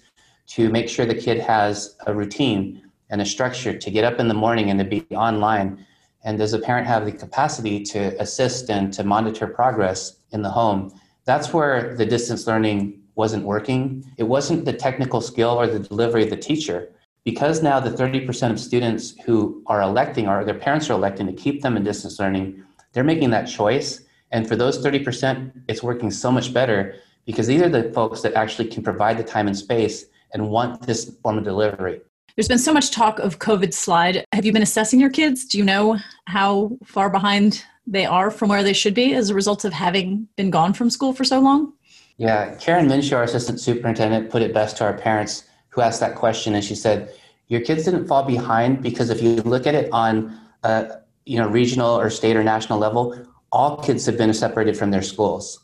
to 0.47 0.67
make 0.69 0.89
sure 0.89 1.05
the 1.05 1.13
kid 1.13 1.39
has 1.39 1.95
a 2.07 2.13
routine 2.15 2.89
and 3.11 3.21
a 3.21 3.25
structure 3.25 3.77
to 3.77 3.91
get 3.91 4.03
up 4.03 4.19
in 4.19 4.27
the 4.27 4.33
morning 4.33 4.71
and 4.71 4.79
to 4.79 4.83
be 4.83 5.05
online? 5.15 5.85
And 6.23 6.39
does 6.39 6.53
the 6.53 6.59
parent 6.59 6.87
have 6.87 7.05
the 7.05 7.11
capacity 7.11 7.83
to 7.83 8.19
assist 8.19 8.71
and 8.71 8.91
to 8.93 9.03
monitor 9.03 9.45
progress 9.45 10.17
in 10.31 10.41
the 10.41 10.49
home? 10.49 10.91
That's 11.25 11.53
where 11.53 11.95
the 11.95 12.05
distance 12.07 12.47
learning 12.47 12.99
wasn't 13.13 13.45
working. 13.45 14.11
It 14.17 14.23
wasn't 14.23 14.65
the 14.65 14.73
technical 14.73 15.21
skill 15.21 15.51
or 15.51 15.67
the 15.67 15.77
delivery 15.77 16.23
of 16.23 16.31
the 16.31 16.37
teacher. 16.37 16.89
Because 17.25 17.61
now 17.61 17.79
the 17.79 17.91
30% 17.91 18.49
of 18.49 18.59
students 18.59 19.13
who 19.23 19.61
are 19.67 19.83
electing 19.83 20.27
or 20.27 20.43
their 20.43 20.57
parents 20.57 20.89
are 20.89 20.93
electing 20.93 21.27
to 21.27 21.33
keep 21.33 21.61
them 21.61 21.77
in 21.77 21.83
distance 21.83 22.17
learning, 22.17 22.65
they're 22.93 23.03
making 23.03 23.29
that 23.31 23.45
choice. 23.45 24.01
And 24.31 24.47
for 24.47 24.55
those 24.55 24.83
30%, 24.83 25.51
it's 25.67 25.81
working 25.81 26.11
so 26.11 26.31
much 26.31 26.53
better 26.53 26.95
because 27.25 27.47
these 27.47 27.61
are 27.61 27.69
the 27.69 27.91
folks 27.91 28.21
that 28.21 28.33
actually 28.33 28.67
can 28.67 28.83
provide 28.83 29.17
the 29.17 29.23
time 29.23 29.47
and 29.47 29.57
space 29.57 30.05
and 30.33 30.49
want 30.49 30.81
this 30.83 31.15
form 31.21 31.37
of 31.37 31.43
delivery. 31.43 32.01
There's 32.35 32.47
been 32.47 32.59
so 32.59 32.73
much 32.73 32.91
talk 32.91 33.19
of 33.19 33.39
COVID 33.39 33.73
slide. 33.73 34.23
Have 34.31 34.45
you 34.45 34.53
been 34.53 34.61
assessing 34.61 34.99
your 34.99 35.09
kids? 35.09 35.45
Do 35.45 35.57
you 35.57 35.65
know 35.65 35.97
how 36.25 36.77
far 36.85 37.09
behind 37.09 37.65
they 37.85 38.05
are 38.05 38.31
from 38.31 38.49
where 38.49 38.63
they 38.63 38.73
should 38.73 38.93
be 38.93 39.13
as 39.13 39.29
a 39.29 39.33
result 39.33 39.65
of 39.65 39.73
having 39.73 40.27
been 40.37 40.49
gone 40.49 40.73
from 40.73 40.89
school 40.89 41.11
for 41.11 41.23
so 41.23 41.39
long? 41.39 41.73
Yeah, 42.17 42.55
Karen 42.55 42.87
Minshew, 42.87 43.17
our 43.17 43.23
assistant 43.23 43.59
superintendent, 43.59 44.29
put 44.29 44.41
it 44.41 44.53
best 44.53 44.77
to 44.77 44.83
our 44.83 44.93
parents 44.93 45.45
who 45.69 45.81
asked 45.81 45.99
that 46.01 46.15
question, 46.15 46.55
and 46.55 46.63
she 46.63 46.75
said, 46.75 47.13
"Your 47.47 47.61
kids 47.61 47.85
didn't 47.85 48.07
fall 48.07 48.23
behind 48.23 48.81
because 48.81 49.09
if 49.09 49.21
you 49.21 49.37
look 49.37 49.65
at 49.65 49.75
it 49.75 49.89
on 49.91 50.37
a 50.63 50.99
you 51.29 51.37
know 51.37 51.47
regional 51.47 51.91
or 51.99 52.09
state 52.09 52.35
or 52.35 52.43
national 52.43 52.79
level, 52.79 53.15
all 53.51 53.77
kids 53.77 54.03
have 54.07 54.17
been 54.17 54.33
separated 54.33 54.75
from 54.75 54.89
their 54.89 55.03
schools. 55.03 55.59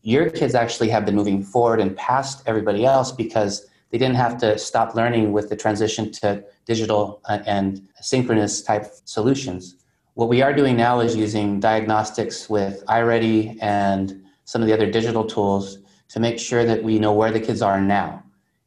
Your 0.00 0.30
kids 0.30 0.54
actually 0.54 0.88
have 0.88 1.04
been 1.04 1.14
moving 1.14 1.42
forward 1.42 1.78
and 1.78 1.94
past 1.94 2.42
everybody 2.46 2.86
else 2.86 3.12
because 3.12 3.66
they 3.90 3.98
didn't 3.98 4.16
have 4.16 4.38
to 4.38 4.56
stop 4.56 4.94
learning 4.94 5.32
with 5.32 5.50
the 5.50 5.56
transition 5.56 6.10
to 6.12 6.42
digital 6.64 7.20
uh, 7.28 7.40
and 7.46 7.86
synchronous 8.00 8.62
type 8.62 8.86
solutions. 9.04 9.76
What 10.14 10.30
we 10.30 10.40
are 10.40 10.54
doing 10.54 10.76
now 10.78 11.00
is 11.00 11.14
using 11.14 11.60
diagnostics 11.60 12.48
with 12.48 12.82
iReady 12.86 13.58
and 13.60 14.24
some 14.44 14.62
of 14.62 14.68
the 14.68 14.74
other 14.74 14.90
digital 14.90 15.24
tools 15.24 15.80
to 16.08 16.18
make 16.18 16.38
sure 16.38 16.64
that 16.64 16.82
we 16.82 16.98
know 16.98 17.12
where 17.12 17.30
the 17.30 17.40
kids 17.40 17.60
are 17.60 17.78
now 17.78 18.22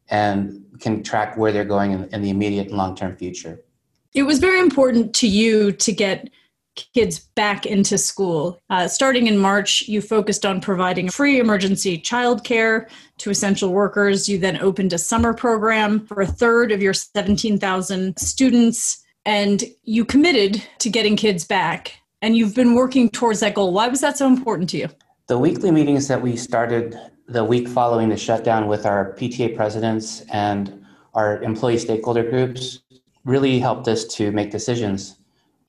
and 0.09 0.63
can 0.79 1.01
track 1.01 1.35
where 1.35 1.51
they're 1.51 1.65
going 1.65 1.93
in, 1.93 2.03
in 2.13 2.21
the 2.21 2.29
immediate 2.29 2.67
and 2.67 2.77
long 2.77 2.95
term 2.95 3.15
future. 3.15 3.59
It 4.13 4.23
was 4.23 4.37
very 4.37 4.59
important 4.59 5.15
to 5.15 5.27
you 5.27 5.71
to 5.71 5.91
get 5.91 6.29
kids 6.75 7.19
back 7.35 7.65
into 7.65 7.97
school. 7.97 8.59
Uh, 8.69 8.87
starting 8.87 9.27
in 9.27 9.37
March, 9.37 9.87
you 9.87 10.01
focused 10.01 10.45
on 10.45 10.61
providing 10.61 11.09
free 11.09 11.39
emergency 11.39 11.97
childcare 11.97 12.89
to 13.19 13.29
essential 13.29 13.71
workers. 13.71 14.27
You 14.27 14.37
then 14.37 14.57
opened 14.57 14.93
a 14.93 14.97
summer 14.97 15.33
program 15.33 16.05
for 16.07 16.21
a 16.21 16.27
third 16.27 16.71
of 16.71 16.81
your 16.81 16.93
17,000 16.93 18.17
students, 18.17 19.03
and 19.25 19.63
you 19.83 20.05
committed 20.05 20.63
to 20.79 20.89
getting 20.89 21.15
kids 21.15 21.45
back. 21.45 21.93
And 22.21 22.37
you've 22.37 22.55
been 22.55 22.73
working 22.73 23.09
towards 23.09 23.41
that 23.41 23.53
goal. 23.53 23.73
Why 23.73 23.87
was 23.87 24.01
that 24.01 24.17
so 24.17 24.27
important 24.27 24.69
to 24.71 24.77
you? 24.77 24.89
The 25.27 25.37
weekly 25.37 25.71
meetings 25.71 26.07
that 26.07 26.21
we 26.21 26.35
started 26.37 26.97
the 27.27 27.43
week 27.43 27.67
following 27.67 28.09
the 28.09 28.17
shutdown 28.17 28.67
with 28.67 28.85
our 28.85 29.13
PTA 29.13 29.55
presidents 29.55 30.21
and 30.31 30.85
our 31.13 31.41
employee 31.41 31.77
stakeholder 31.77 32.29
groups 32.29 32.79
really 33.25 33.59
helped 33.59 33.87
us 33.87 34.05
to 34.05 34.31
make 34.31 34.51
decisions 34.51 35.17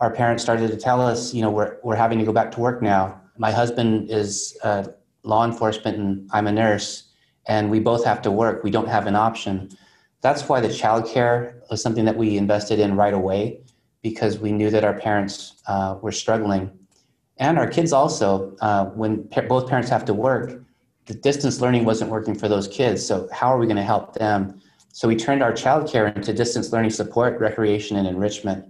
our 0.05 0.11
parents 0.11 0.43
started 0.43 0.71
to 0.71 0.77
tell 0.77 1.01
us, 1.01 1.33
you 1.33 1.41
know, 1.41 1.51
we're, 1.51 1.79
we're 1.83 1.97
having 1.97 2.19
to 2.19 2.27
go 2.27 2.33
back 2.33 2.53
to 2.53 2.61
work 2.61 2.83
now. 2.83 3.19
My 3.39 3.51
husband 3.51 4.11
is 4.11 4.55
uh, 4.63 4.85
law 5.23 5.47
enforcement 5.47 5.97
and 5.97 6.29
I'm 6.31 6.47
a 6.47 6.53
nurse, 6.53 7.05
and 7.47 7.71
we 7.71 7.81
both 7.81 8.05
have 8.05 8.21
to 8.23 8.31
work. 8.31 8.63
We 8.63 8.71
don't 8.71 8.87
have 8.87 9.07
an 9.07 9.17
option. 9.17 9.71
That's 10.21 10.47
why 10.47 10.61
the 10.61 10.69
childcare 10.69 11.55
was 11.71 11.83
something 11.83 12.05
that 12.05 12.17
we 12.17 12.37
invested 12.37 12.81
in 12.81 12.97
right 12.97 13.15
away 13.15 13.61
because 14.03 14.39
we 14.39 14.53
knew 14.53 14.69
that 14.69 14.85
our 14.85 14.93
parents 14.93 15.55
uh, 15.67 15.97
were 16.03 16.13
struggling. 16.13 16.71
And 17.39 17.59
our 17.59 17.67
kids 17.67 17.95
also, 17.95 18.55
uh, 18.61 18.85
when 18.91 19.27
pa- 19.29 19.49
both 19.49 19.71
parents 19.71 19.89
have 19.89 20.05
to 20.05 20.13
work, 20.13 20.63
the 21.07 21.15
distance 21.15 21.63
learning 21.63 21.87
wasn't 21.87 22.11
working 22.11 22.35
for 22.35 22.47
those 22.47 22.69
kids. 22.69 23.05
So, 23.05 23.27
how 23.33 23.49
are 23.49 23.59
we 23.59 23.67
going 23.67 23.77
to 23.77 23.83
help 23.95 24.15
them? 24.15 24.61
So, 24.93 25.09
we 25.09 25.17
turned 25.17 25.43
our 25.43 25.53
childcare 25.53 26.15
into 26.15 26.33
distance 26.35 26.73
learning 26.73 26.91
support, 26.91 27.41
recreation, 27.41 27.97
and 27.97 28.07
enrichment 28.07 28.67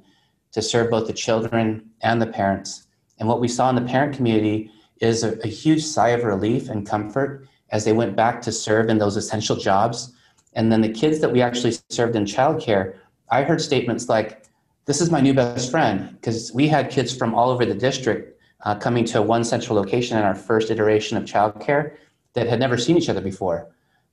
to 0.54 0.62
serve 0.62 0.90
both 0.90 1.06
the 1.06 1.12
children 1.12 1.90
and 2.00 2.22
the 2.22 2.26
parents. 2.26 2.86
And 3.18 3.28
what 3.28 3.40
we 3.40 3.48
saw 3.48 3.68
in 3.68 3.76
the 3.76 3.82
parent 3.82 4.16
community 4.16 4.70
is 5.00 5.22
a, 5.22 5.38
a 5.44 5.48
huge 5.48 5.84
sigh 5.84 6.10
of 6.10 6.24
relief 6.24 6.68
and 6.68 6.86
comfort 6.86 7.46
as 7.70 7.84
they 7.84 7.92
went 7.92 8.16
back 8.16 8.40
to 8.42 8.52
serve 8.52 8.88
in 8.88 8.98
those 8.98 9.16
essential 9.16 9.56
jobs. 9.56 10.12
And 10.54 10.70
then 10.70 10.80
the 10.80 10.88
kids 10.92 11.20
that 11.20 11.32
we 11.32 11.42
actually 11.42 11.74
served 11.90 12.14
in 12.14 12.24
childcare, 12.24 12.96
I 13.30 13.42
heard 13.42 13.60
statements 13.60 14.08
like, 14.08 14.44
This 14.86 15.00
is 15.00 15.10
my 15.10 15.20
new 15.20 15.34
best 15.34 15.70
friend, 15.70 16.10
because 16.12 16.52
we 16.54 16.68
had 16.68 16.90
kids 16.90 17.14
from 17.14 17.34
all 17.34 17.50
over 17.50 17.66
the 17.66 17.74
district 17.74 18.40
uh, 18.64 18.76
coming 18.76 19.04
to 19.06 19.22
one 19.22 19.42
central 19.42 19.76
location 19.76 20.16
in 20.16 20.24
our 20.24 20.36
first 20.36 20.70
iteration 20.70 21.16
of 21.16 21.24
childcare 21.24 21.96
that 22.34 22.46
had 22.46 22.60
never 22.60 22.78
seen 22.78 22.96
each 22.96 23.08
other 23.08 23.20
before. 23.20 23.68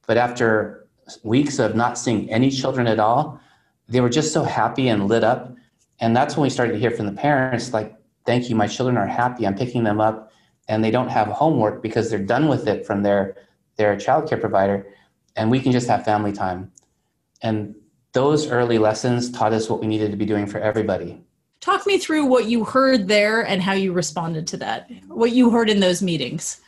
But 0.07 0.17
after 0.17 0.87
weeks 1.23 1.59
of 1.59 1.75
not 1.75 1.97
seeing 1.97 2.31
any 2.31 2.49
children 2.49 2.87
at 2.87 2.99
all, 2.99 3.39
they 3.87 4.01
were 4.01 4.09
just 4.09 4.33
so 4.33 4.43
happy 4.43 4.87
and 4.87 5.07
lit 5.07 5.23
up. 5.23 5.53
And 6.01 6.15
that's 6.15 6.35
when 6.35 6.43
we 6.43 6.49
started 6.49 6.73
to 6.73 6.79
hear 6.79 6.91
from 6.91 7.05
the 7.05 7.13
parents 7.13 7.71
like, 7.71 7.95
Thank 8.23 8.51
you, 8.51 8.55
my 8.55 8.67
children 8.67 8.97
are 8.97 9.07
happy. 9.07 9.47
I'm 9.47 9.55
picking 9.55 9.83
them 9.83 9.99
up 9.99 10.31
and 10.67 10.83
they 10.83 10.91
don't 10.91 11.09
have 11.09 11.27
homework 11.27 11.81
because 11.81 12.09
they're 12.09 12.19
done 12.19 12.47
with 12.47 12.67
it 12.67 12.85
from 12.85 13.01
their 13.01 13.35
their 13.77 13.95
childcare 13.95 14.39
provider 14.39 14.85
and 15.35 15.49
we 15.49 15.59
can 15.59 15.71
just 15.71 15.87
have 15.87 16.05
family 16.05 16.31
time. 16.31 16.71
And 17.41 17.73
those 18.13 18.47
early 18.47 18.77
lessons 18.77 19.31
taught 19.31 19.53
us 19.53 19.69
what 19.69 19.79
we 19.79 19.87
needed 19.87 20.11
to 20.11 20.17
be 20.17 20.25
doing 20.25 20.45
for 20.45 20.59
everybody. 20.59 21.23
Talk 21.61 21.87
me 21.87 21.97
through 21.97 22.25
what 22.25 22.45
you 22.45 22.63
heard 22.63 23.07
there 23.07 23.41
and 23.41 23.61
how 23.61 23.73
you 23.73 23.91
responded 23.93 24.45
to 24.47 24.57
that 24.57 24.89
what 25.07 25.31
you 25.31 25.49
heard 25.49 25.69
in 25.69 25.79
those 25.79 26.01
meetings. 26.01 26.61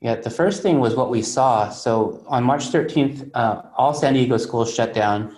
Yeah 0.00 0.14
the 0.14 0.30
first 0.30 0.62
thing 0.62 0.78
was 0.78 0.94
what 0.94 1.10
we 1.10 1.22
saw. 1.22 1.70
So 1.70 2.24
on 2.28 2.44
march 2.44 2.70
13th 2.70 3.30
uh, 3.34 3.62
all 3.76 3.94
san 3.94 4.14
diego 4.14 4.36
schools 4.36 4.72
shut 4.72 4.94
down 4.94 5.36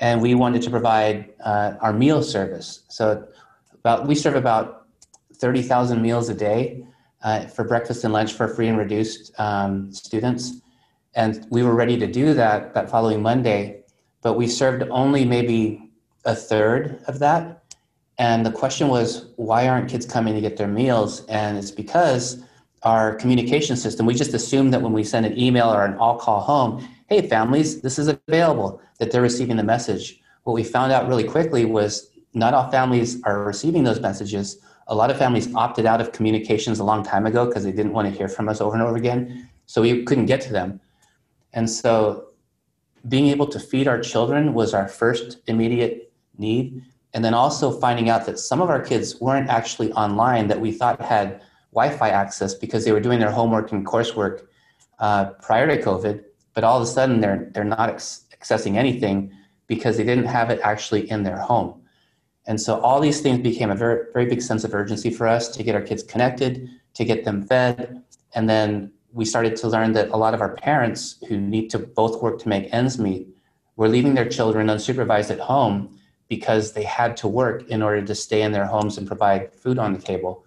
and 0.00 0.20
we 0.20 0.34
wanted 0.34 0.62
to 0.62 0.70
provide 0.70 1.32
uh, 1.44 1.74
our 1.80 1.92
meal 1.92 2.22
service 2.22 2.82
so 2.88 3.26
about 3.74 4.06
we 4.06 4.14
serve 4.14 4.34
about 4.34 4.86
30000 5.38 6.00
meals 6.00 6.28
a 6.28 6.34
day 6.34 6.84
uh, 7.22 7.46
for 7.46 7.64
breakfast 7.64 8.04
and 8.04 8.12
lunch 8.12 8.32
for 8.32 8.48
free 8.48 8.68
and 8.68 8.78
reduced 8.78 9.32
um, 9.38 9.92
students. 9.92 10.60
And 11.14 11.46
we 11.50 11.62
were 11.62 11.74
ready 11.74 11.98
to 11.98 12.06
do 12.06 12.34
that 12.34 12.74
that 12.74 12.90
following 12.90 13.22
Monday, 13.22 13.82
but 14.22 14.34
we 14.34 14.46
served 14.46 14.84
only 14.90 15.24
maybe 15.24 15.90
a 16.24 16.34
third 16.34 17.02
of 17.06 17.18
that. 17.20 17.62
And 18.18 18.46
the 18.46 18.52
question 18.52 18.88
was, 18.88 19.26
why 19.36 19.68
aren't 19.68 19.90
kids 19.90 20.06
coming 20.06 20.34
to 20.34 20.40
get 20.40 20.56
their 20.56 20.68
meals? 20.68 21.24
And 21.26 21.58
it's 21.58 21.70
because 21.70 22.42
our 22.82 23.14
communication 23.16 23.76
system, 23.76 24.06
we 24.06 24.14
just 24.14 24.34
assume 24.34 24.70
that 24.70 24.82
when 24.82 24.92
we 24.92 25.02
send 25.02 25.26
an 25.26 25.38
email 25.38 25.72
or 25.72 25.84
an 25.84 25.94
all 25.94 26.18
call 26.18 26.40
home, 26.40 26.86
hey, 27.08 27.28
families, 27.28 27.80
this 27.82 27.98
is 27.98 28.08
available, 28.08 28.80
that 28.98 29.10
they're 29.10 29.22
receiving 29.22 29.56
the 29.56 29.64
message. 29.64 30.20
What 30.44 30.54
we 30.54 30.64
found 30.64 30.92
out 30.92 31.08
really 31.08 31.24
quickly 31.24 31.64
was 31.64 32.10
not 32.32 32.54
all 32.54 32.70
families 32.70 33.22
are 33.24 33.44
receiving 33.44 33.84
those 33.84 34.00
messages 34.00 34.58
a 34.86 34.94
lot 34.94 35.10
of 35.10 35.16
families 35.16 35.52
opted 35.54 35.86
out 35.86 36.00
of 36.00 36.12
communications 36.12 36.78
a 36.78 36.84
long 36.84 37.02
time 37.02 37.26
ago 37.26 37.46
because 37.46 37.64
they 37.64 37.72
didn't 37.72 37.92
want 37.92 38.10
to 38.10 38.16
hear 38.16 38.28
from 38.28 38.48
us 38.48 38.60
over 38.60 38.74
and 38.74 38.82
over 38.82 38.96
again. 38.96 39.48
So 39.66 39.82
we 39.82 40.04
couldn't 40.04 40.26
get 40.26 40.40
to 40.42 40.52
them. 40.52 40.80
And 41.52 41.68
so 41.70 42.28
being 43.08 43.28
able 43.28 43.46
to 43.48 43.60
feed 43.60 43.88
our 43.88 44.00
children 44.00 44.54
was 44.54 44.74
our 44.74 44.88
first 44.88 45.38
immediate 45.46 46.12
need. 46.36 46.82
And 47.14 47.24
then 47.24 47.32
also 47.32 47.70
finding 47.70 48.08
out 48.08 48.26
that 48.26 48.38
some 48.38 48.60
of 48.60 48.68
our 48.68 48.80
kids 48.80 49.20
weren't 49.20 49.48
actually 49.48 49.92
online 49.92 50.48
that 50.48 50.60
we 50.60 50.72
thought 50.72 51.00
had 51.00 51.40
Wi 51.72 51.96
Fi 51.96 52.10
access 52.10 52.54
because 52.54 52.84
they 52.84 52.92
were 52.92 53.00
doing 53.00 53.20
their 53.20 53.30
homework 53.30 53.72
and 53.72 53.86
coursework 53.86 54.46
uh, 54.98 55.26
prior 55.40 55.66
to 55.66 55.80
COVID. 55.80 56.24
But 56.54 56.64
all 56.64 56.76
of 56.76 56.82
a 56.82 56.86
sudden, 56.86 57.20
they're, 57.20 57.50
they're 57.52 57.64
not 57.64 57.90
ex- 57.90 58.24
accessing 58.40 58.76
anything 58.76 59.32
because 59.66 59.96
they 59.96 60.04
didn't 60.04 60.26
have 60.26 60.50
it 60.50 60.60
actually 60.62 61.10
in 61.10 61.22
their 61.22 61.38
home. 61.38 61.82
And 62.46 62.60
so 62.60 62.80
all 62.80 63.00
these 63.00 63.20
things 63.20 63.40
became 63.40 63.70
a 63.70 63.74
very, 63.74 64.04
very 64.12 64.26
big 64.26 64.42
sense 64.42 64.64
of 64.64 64.74
urgency 64.74 65.10
for 65.10 65.26
us 65.26 65.48
to 65.48 65.62
get 65.62 65.74
our 65.74 65.80
kids 65.80 66.02
connected, 66.02 66.68
to 66.94 67.04
get 67.04 67.24
them 67.24 67.42
fed. 67.42 68.02
And 68.34 68.48
then 68.48 68.92
we 69.12 69.24
started 69.24 69.56
to 69.56 69.68
learn 69.68 69.92
that 69.92 70.10
a 70.10 70.16
lot 70.16 70.34
of 70.34 70.40
our 70.40 70.54
parents 70.54 71.16
who 71.28 71.38
need 71.38 71.70
to 71.70 71.78
both 71.78 72.22
work 72.22 72.38
to 72.40 72.48
make 72.48 72.72
ends 72.72 72.98
meet 72.98 73.28
were 73.76 73.88
leaving 73.88 74.14
their 74.14 74.28
children 74.28 74.66
unsupervised 74.66 75.30
at 75.30 75.40
home 75.40 75.98
because 76.28 76.72
they 76.72 76.82
had 76.82 77.16
to 77.18 77.28
work 77.28 77.68
in 77.68 77.82
order 77.82 78.02
to 78.02 78.14
stay 78.14 78.42
in 78.42 78.52
their 78.52 78.66
homes 78.66 78.98
and 78.98 79.06
provide 79.06 79.54
food 79.54 79.78
on 79.78 79.92
the 79.92 80.00
table. 80.00 80.44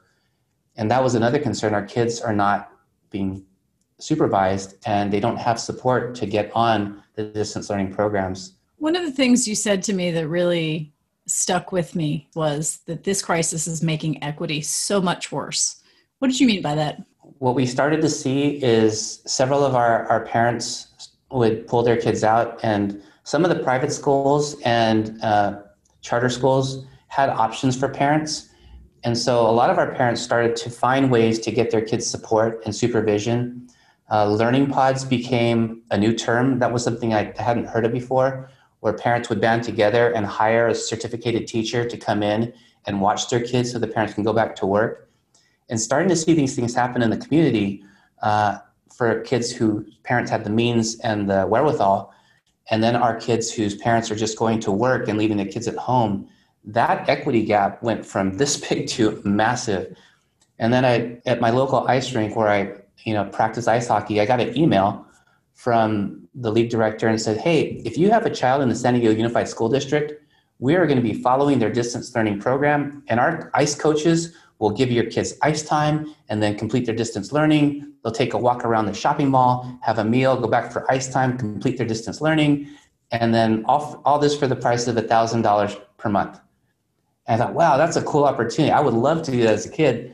And 0.76 0.92
that 0.92 1.04
was 1.04 1.16
another 1.16 1.40
concern. 1.40 1.74
Our 1.74 1.86
kids 1.86 2.22
are 2.22 2.34
not 2.34 2.72
being 3.10 3.46
supervised 4.00 4.76
and 4.86 5.12
they 5.12 5.20
don't 5.20 5.38
have 5.38 5.60
support 5.60 6.16
to 6.16 6.26
get 6.26 6.52
on 6.56 7.02
the 7.16 7.24
distance 7.24 7.70
learning 7.70 7.94
programs. 7.94 8.54
One 8.78 8.96
of 8.96 9.04
the 9.04 9.12
things 9.12 9.48
you 9.48 9.56
said 9.56 9.82
to 9.84 9.94
me 9.94 10.12
that 10.12 10.28
really 10.28 10.94
stuck 11.26 11.72
with 11.72 11.96
me 11.96 12.30
was 12.36 12.80
that 12.86 13.04
this 13.04 13.22
crisis 13.22 13.68
is 13.68 13.84
making 13.84 14.24
equity 14.24 14.62
so 14.62 15.02
much 15.02 15.32
worse. 15.32 15.82
What 16.20 16.30
did 16.30 16.40
you 16.40 16.48
mean 16.48 16.62
by 16.62 16.76
that? 16.76 17.04
What 17.40 17.56
we 17.56 17.66
started 17.66 18.02
to 18.02 18.10
see 18.10 18.64
is 18.64 19.22
several 19.26 19.66
of 19.66 19.76
our, 19.76 20.06
our 20.08 20.26
parents 20.26 21.10
would 21.32 21.68
pull 21.68 21.84
their 21.84 21.98
kids 21.98 22.24
out, 22.24 22.60
and 22.64 23.02
some 23.24 23.44
of 23.44 23.50
the 23.50 23.62
private 23.62 23.92
schools 23.92 24.60
and 24.64 25.22
uh, 25.22 25.60
charter 26.02 26.30
schools 26.30 26.86
had 27.10 27.30
options 27.30 27.78
for 27.78 27.90
parents. 27.90 28.50
And 29.04 29.18
so 29.18 29.42
a 29.42 29.52
lot 29.52 29.70
of 29.70 29.78
our 29.78 29.94
parents 29.94 30.22
started 30.22 30.56
to 30.58 30.70
find 30.70 31.12
ways 31.12 31.40
to 31.40 31.52
get 31.52 31.70
their 31.70 31.82
kids 31.82 32.08
support 32.08 32.62
and 32.66 32.76
supervision. 32.76 33.68
Uh, 34.10 34.26
learning 34.26 34.68
pods 34.68 35.04
became 35.04 35.82
a 35.92 35.98
new 35.98 36.14
term. 36.14 36.60
That 36.60 36.72
was 36.72 36.84
something 36.84 37.14
I 37.14 37.34
hadn't 37.38 37.66
heard 37.66 37.86
of 37.86 37.92
before 37.92 38.50
where 38.80 38.94
parents 38.94 39.30
would 39.30 39.42
band 39.42 39.64
together 39.64 40.12
and 40.14 40.26
hire 40.26 40.68
a 40.68 40.76
certificated 40.76 41.48
teacher 41.48 41.88
to 41.88 41.98
come 41.98 42.22
in 42.24 42.54
and 42.86 43.02
watch 43.02 43.30
their 43.30 43.42
kids 43.42 43.72
so 43.72 43.80
the 43.80 43.88
parents 43.88 44.14
can 44.14 44.24
go 44.24 44.34
back 44.34 44.56
to 44.56 44.66
work. 44.66 45.10
And 45.70 45.80
starting 45.80 46.10
to 46.10 46.16
see 46.16 46.34
these 46.34 46.56
things 46.56 46.74
happen 46.74 47.02
in 47.02 47.10
the 47.10 47.18
community 47.18 47.84
uh, 48.22 48.60
for 48.96 49.22
kids 49.22 49.52
whose 49.52 49.94
parents 50.04 50.32
had 50.32 50.44
the 50.44 50.50
means 50.50 51.00
and 51.02 51.30
the 51.30 51.46
wherewithal, 51.46 52.14
and 52.70 52.84
then 52.84 52.96
our 52.96 53.16
kids 53.16 53.52
whose 53.52 53.76
parents 53.76 54.10
are 54.12 54.16
just 54.16 54.38
going 54.38 54.60
to 54.62 54.72
work 54.72 55.08
and 55.08 55.18
leaving 55.18 55.38
the 55.38 55.46
kids 55.46 55.68
at 55.68 55.76
home. 55.76 56.28
That 56.64 57.08
equity 57.10 57.44
gap 57.44 57.82
went 57.84 58.06
from 58.06 58.38
this 58.38 58.58
big 58.70 58.88
to 58.90 59.22
massive. 59.24 59.98
And 60.60 60.74
then 60.74 60.86
I, 60.86 61.20
at 61.26 61.42
my 61.42 61.50
local 61.50 61.88
ice 61.88 62.14
rink 62.14 62.36
where 62.36 62.50
I, 62.50 62.74
you 63.08 63.14
know, 63.14 63.24
practice 63.24 63.70
ice 63.70 63.88
hockey, 63.88 64.20
I 64.20 64.26
got 64.26 64.42
an 64.42 64.56
email 64.58 65.08
from 65.54 66.28
the 66.36 66.52
league 66.52 66.70
director 66.70 67.08
and 67.08 67.20
said, 67.20 67.38
Hey, 67.38 67.82
if 67.86 67.98
you 67.98 68.12
have 68.12 68.26
a 68.26 68.30
child 68.30 68.62
in 68.62 68.68
the 68.68 68.76
San 68.76 68.96
Diego 68.96 69.12
Unified 69.12 69.48
School 69.48 69.70
District, 69.70 70.22
we 70.60 70.76
are 70.76 70.86
going 70.86 70.98
to 70.98 71.04
be 71.04 71.14
following 71.14 71.58
their 71.58 71.72
distance 71.72 72.14
learning 72.14 72.42
program, 72.42 73.04
and 73.08 73.18
our 73.18 73.50
ICE 73.54 73.76
coaches 73.76 74.36
will 74.60 74.72
give 74.72 74.92
your 74.92 75.06
kids 75.06 75.36
ice 75.42 75.64
time 75.64 76.14
and 76.28 76.44
then 76.44 76.58
complete 76.58 76.86
their 76.86 76.96
distance 76.96 77.32
learning. 77.32 77.94
They'll 78.04 78.12
take 78.12 78.34
a 78.34 78.38
walk 78.38 78.66
around 78.66 78.88
the 78.88 78.94
shopping 78.94 79.30
mall, 79.30 79.80
have 79.84 80.00
a 80.00 80.04
meal, 80.04 80.36
go 80.36 80.50
back 80.50 80.74
for 80.74 80.92
ice 80.92 81.08
time, 81.08 81.38
complete 81.38 81.78
their 81.78 81.88
distance 81.88 82.20
learning, 82.20 82.68
and 83.12 83.34
then 83.34 83.64
all, 83.68 84.02
all 84.04 84.20
this 84.20 84.38
for 84.38 84.48
the 84.48 84.56
price 84.56 84.86
of 84.88 84.98
$1,000 84.98 85.82
per 85.96 86.10
month. 86.10 86.42
And 87.26 87.42
I 87.42 87.46
thought, 87.46 87.54
wow, 87.54 87.78
that's 87.78 87.96
a 87.96 88.04
cool 88.04 88.26
opportunity. 88.26 88.74
I 88.74 88.82
would 88.82 88.96
love 88.96 89.22
to 89.24 89.32
do 89.32 89.44
that 89.44 89.54
as 89.54 89.66
a 89.66 89.70
kid. 89.70 90.14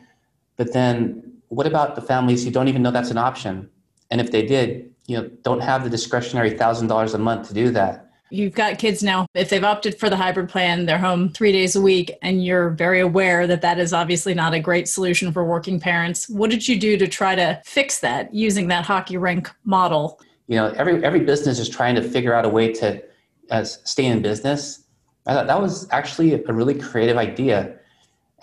But 0.58 0.74
then 0.74 1.33
what 1.54 1.68
about 1.68 1.96
the 1.96 2.02
families 2.02 2.44
who 2.44 2.52
don't 2.52 2.68
even 2.68 2.82
know 2.82 2.92
that's 2.92 3.12
an 3.12 3.18
option? 3.18 3.70
And 4.12 4.20
if 4.20 4.32
they 4.32 4.46
did, 4.46 4.94
you 5.08 5.18
know 5.18 5.30
don't 5.44 5.62
have 5.62 5.84
the 5.84 5.90
discretionary 5.90 6.52
thousand 6.52 6.88
dollars 6.88 7.14
a 7.14 7.18
month 7.18 7.48
to 7.50 7.54
do 7.54 7.72
that. 7.72 8.10
You've 8.30 8.56
got 8.56 8.80
kids 8.80 9.04
now. 9.04 9.28
If 9.36 9.50
they've 9.50 9.64
opted 9.64 10.00
for 10.00 10.10
the 10.10 10.16
hybrid 10.16 10.50
plan 10.50 10.86
they're 10.86 10.98
home 10.98 11.30
three 11.30 11.52
days 11.52 11.76
a 11.76 11.82
week 11.82 12.12
and 12.22 12.44
you're 12.44 12.70
very 12.70 13.00
aware 13.00 13.46
that 13.48 13.62
that 13.62 13.80
is 13.80 13.94
obviously 13.94 14.34
not 14.34 14.54
a 14.54 14.60
great 14.60 14.88
solution 14.88 15.32
for 15.32 15.44
working 15.44 15.80
parents 15.80 16.30
what 16.30 16.50
did 16.50 16.68
you 16.68 16.80
do 16.80 16.98
to 16.98 17.08
try 17.08 17.36
to 17.36 17.62
fix 17.66 18.00
that 18.00 18.34
using 18.34 18.68
that 18.68 18.86
hockey 18.86 19.18
rink 19.18 19.52
model? 19.66 20.20
You 20.48 20.58
know 20.58 20.68
every 20.78 21.04
every 21.04 21.22
business 21.22 21.60
is 21.60 21.70
trying 21.70 21.96
to 21.96 22.02
figure 22.02 22.34
out 22.34 22.46
a 22.46 22.50
way 22.50 22.72
to 22.74 23.04
uh, 23.52 23.64
stay 23.64 24.06
in 24.06 24.22
business. 24.22 24.84
I 25.26 25.34
thought 25.34 25.48
that 25.48 25.62
was 25.62 25.88
actually 25.92 26.34
a 26.34 26.54
really 26.54 26.76
creative 26.76 27.18
idea. 27.18 27.78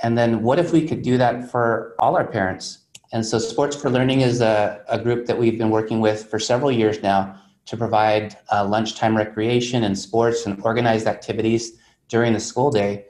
And 0.03 0.17
then 0.17 0.43
what 0.43 0.59
if 0.59 0.73
we 0.73 0.87
could 0.87 1.03
do 1.03 1.19
that 1.19 1.51
for 1.51 1.95
all 1.99 2.17
our 2.17 2.27
parents 2.27 2.79
and 3.13 3.27
so 3.27 3.39
Sports 3.39 3.75
for 3.75 3.91
Learning 3.91 4.21
is 4.21 4.41
a, 4.41 4.83
a 4.89 4.99
group 4.99 5.27
that 5.27 5.39
we've 5.39 5.59
been 5.59 5.71
working 5.71 6.01
with 6.01 6.27
for 6.27 6.39
several 6.39 6.71
years 6.71 7.03
now 7.03 7.41
to 7.67 7.77
provide 7.77 8.37
uh, 8.53 8.65
lunchtime 8.65 9.17
recreation 9.17 9.85
and 9.85 9.99
sports 9.99 10.47
and 10.47 10.61
organized 10.63 11.07
activities 11.07 11.73
during 12.09 12.33
the 12.33 12.41
school 12.41 12.71
day. 12.71 13.05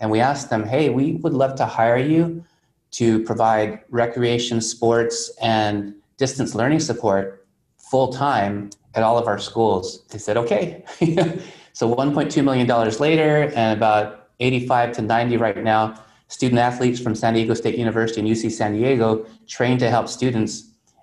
And 0.00 0.10
we 0.10 0.20
asked 0.20 0.50
them, 0.50 0.64
hey, 0.64 0.90
we 0.90 1.12
would 1.14 1.32
love 1.34 1.54
to 1.56 1.66
hire 1.66 1.96
you 1.96 2.44
to 2.92 3.22
provide 3.24 3.80
recreation, 3.90 4.60
sports, 4.60 5.32
and 5.40 5.94
distance 6.16 6.54
learning 6.54 6.80
support 6.80 7.46
full 7.78 8.12
time 8.12 8.70
at 8.94 9.02
all 9.02 9.18
of 9.18 9.26
our 9.26 9.38
schools. 9.38 10.04
They 10.08 10.18
said, 10.18 10.36
okay. 10.36 10.84
so 11.72 11.92
$1.2 11.92 12.44
million 12.44 12.68
later, 12.98 13.52
and 13.54 13.76
about 13.76 14.30
85 14.40 14.92
to 14.92 15.02
90 15.02 15.36
right 15.36 15.62
now 15.62 16.04
student 16.34 16.58
athletes 16.58 16.98
from 17.00 17.14
San 17.14 17.34
Diego 17.34 17.54
State 17.54 17.78
University 17.78 18.18
and 18.20 18.28
UC 18.28 18.50
San 18.50 18.72
Diego 18.72 19.24
trained 19.46 19.78
to 19.78 19.88
help 19.88 20.08
students. 20.08 20.52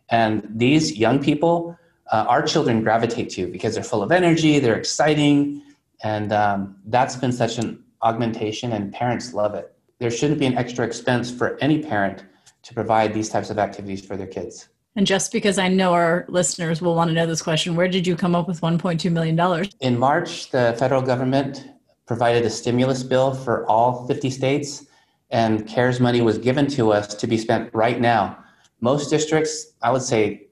And 0.09 0.45
these 0.63 0.97
young 0.97 1.23
people, 1.23 1.77
uh, 2.11 2.25
our 2.27 2.43
children 2.43 2.83
gravitate 2.83 3.29
to 3.35 3.47
because 3.47 3.73
they're 3.73 3.91
full 3.93 4.03
of 4.03 4.11
energy, 4.11 4.59
they're 4.59 4.75
exciting, 4.75 5.63
and 6.03 6.33
um, 6.33 6.75
that's 6.85 7.15
been 7.15 7.31
such 7.31 7.57
an 7.59 7.81
augmentation, 8.01 8.73
and 8.73 8.91
parents 8.91 9.33
love 9.33 9.55
it. 9.55 9.73
There 9.99 10.11
shouldn't 10.11 10.39
be 10.39 10.47
an 10.47 10.57
extra 10.57 10.85
expense 10.85 11.31
for 11.31 11.57
any 11.61 11.81
parent 11.81 12.25
to 12.63 12.73
provide 12.73 13.13
these 13.13 13.29
types 13.29 13.49
of 13.49 13.57
activities 13.57 14.05
for 14.05 14.17
their 14.17 14.27
kids. 14.27 14.67
And 14.97 15.07
just 15.07 15.31
because 15.31 15.57
I 15.57 15.69
know 15.69 15.93
our 15.93 16.25
listeners 16.27 16.81
will 16.81 16.95
want 16.95 17.07
to 17.09 17.13
know 17.13 17.25
this 17.25 17.41
question, 17.41 17.77
where 17.77 17.87
did 17.87 18.05
you 18.05 18.17
come 18.17 18.35
up 18.35 18.49
with 18.49 18.59
$1.2 18.59 19.09
million? 19.09 19.65
In 19.79 19.97
March, 19.97 20.51
the 20.51 20.75
federal 20.77 21.01
government 21.01 21.65
provided 22.05 22.43
a 22.43 22.49
stimulus 22.49 23.01
bill 23.01 23.33
for 23.33 23.65
all 23.67 24.05
50 24.07 24.29
states, 24.29 24.87
and 25.31 25.67
CARES 25.67 25.99
money 25.99 26.21
was 26.21 26.37
given 26.37 26.67
to 26.67 26.91
us 26.91 27.15
to 27.15 27.27
be 27.27 27.37
spent 27.37 27.73
right 27.73 27.99
now. 27.99 28.37
Most 28.81 29.09
districts, 29.09 29.73
I 29.81 29.91
would 29.91 30.01
say 30.01 30.47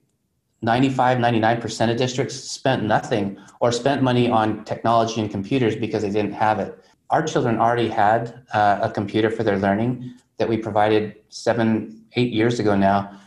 95, 0.62 1.18
99% 1.18 1.90
of 1.90 1.96
districts 1.96 2.34
spent 2.34 2.84
nothing 2.84 3.38
or 3.60 3.72
spent 3.72 4.02
money 4.02 4.28
on 4.30 4.64
technology 4.64 5.20
and 5.20 5.30
computers 5.30 5.76
because 5.76 6.02
they 6.02 6.10
didn't 6.10 6.32
have 6.32 6.58
it. 6.58 6.78
Our 7.10 7.22
children 7.22 7.58
already 7.58 7.88
had 7.88 8.44
uh, 8.52 8.78
a 8.82 8.90
computer 8.90 9.30
for 9.30 9.42
their 9.42 9.58
learning 9.58 10.14
that 10.38 10.48
we 10.48 10.56
provided 10.56 11.16
seven, 11.28 12.04
eight 12.16 12.32
years 12.32 12.60
ago 12.60 12.76
now. 12.76 13.18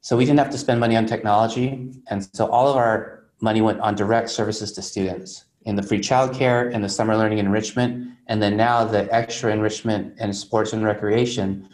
So 0.00 0.16
we 0.16 0.24
didn't 0.24 0.38
have 0.38 0.50
to 0.50 0.58
spend 0.58 0.80
money 0.80 0.96
on 0.96 1.06
technology. 1.06 1.92
And 2.08 2.28
so 2.34 2.46
all 2.46 2.68
of 2.68 2.76
our 2.76 3.24
money 3.40 3.60
went 3.60 3.80
on 3.80 3.94
direct 3.94 4.30
services 4.30 4.72
to 4.72 4.82
students 4.82 5.44
in 5.68 5.76
the 5.76 5.82
free 5.82 6.00
childcare 6.00 6.74
and 6.74 6.82
the 6.82 6.88
summer 6.88 7.16
learning 7.16 7.38
enrichment. 7.38 8.10
And 8.26 8.42
then 8.42 8.56
now 8.56 8.84
the 8.84 9.12
extra 9.14 9.52
enrichment 9.52 10.14
and 10.18 10.34
sports 10.34 10.72
and 10.72 10.84
recreation 10.84 11.68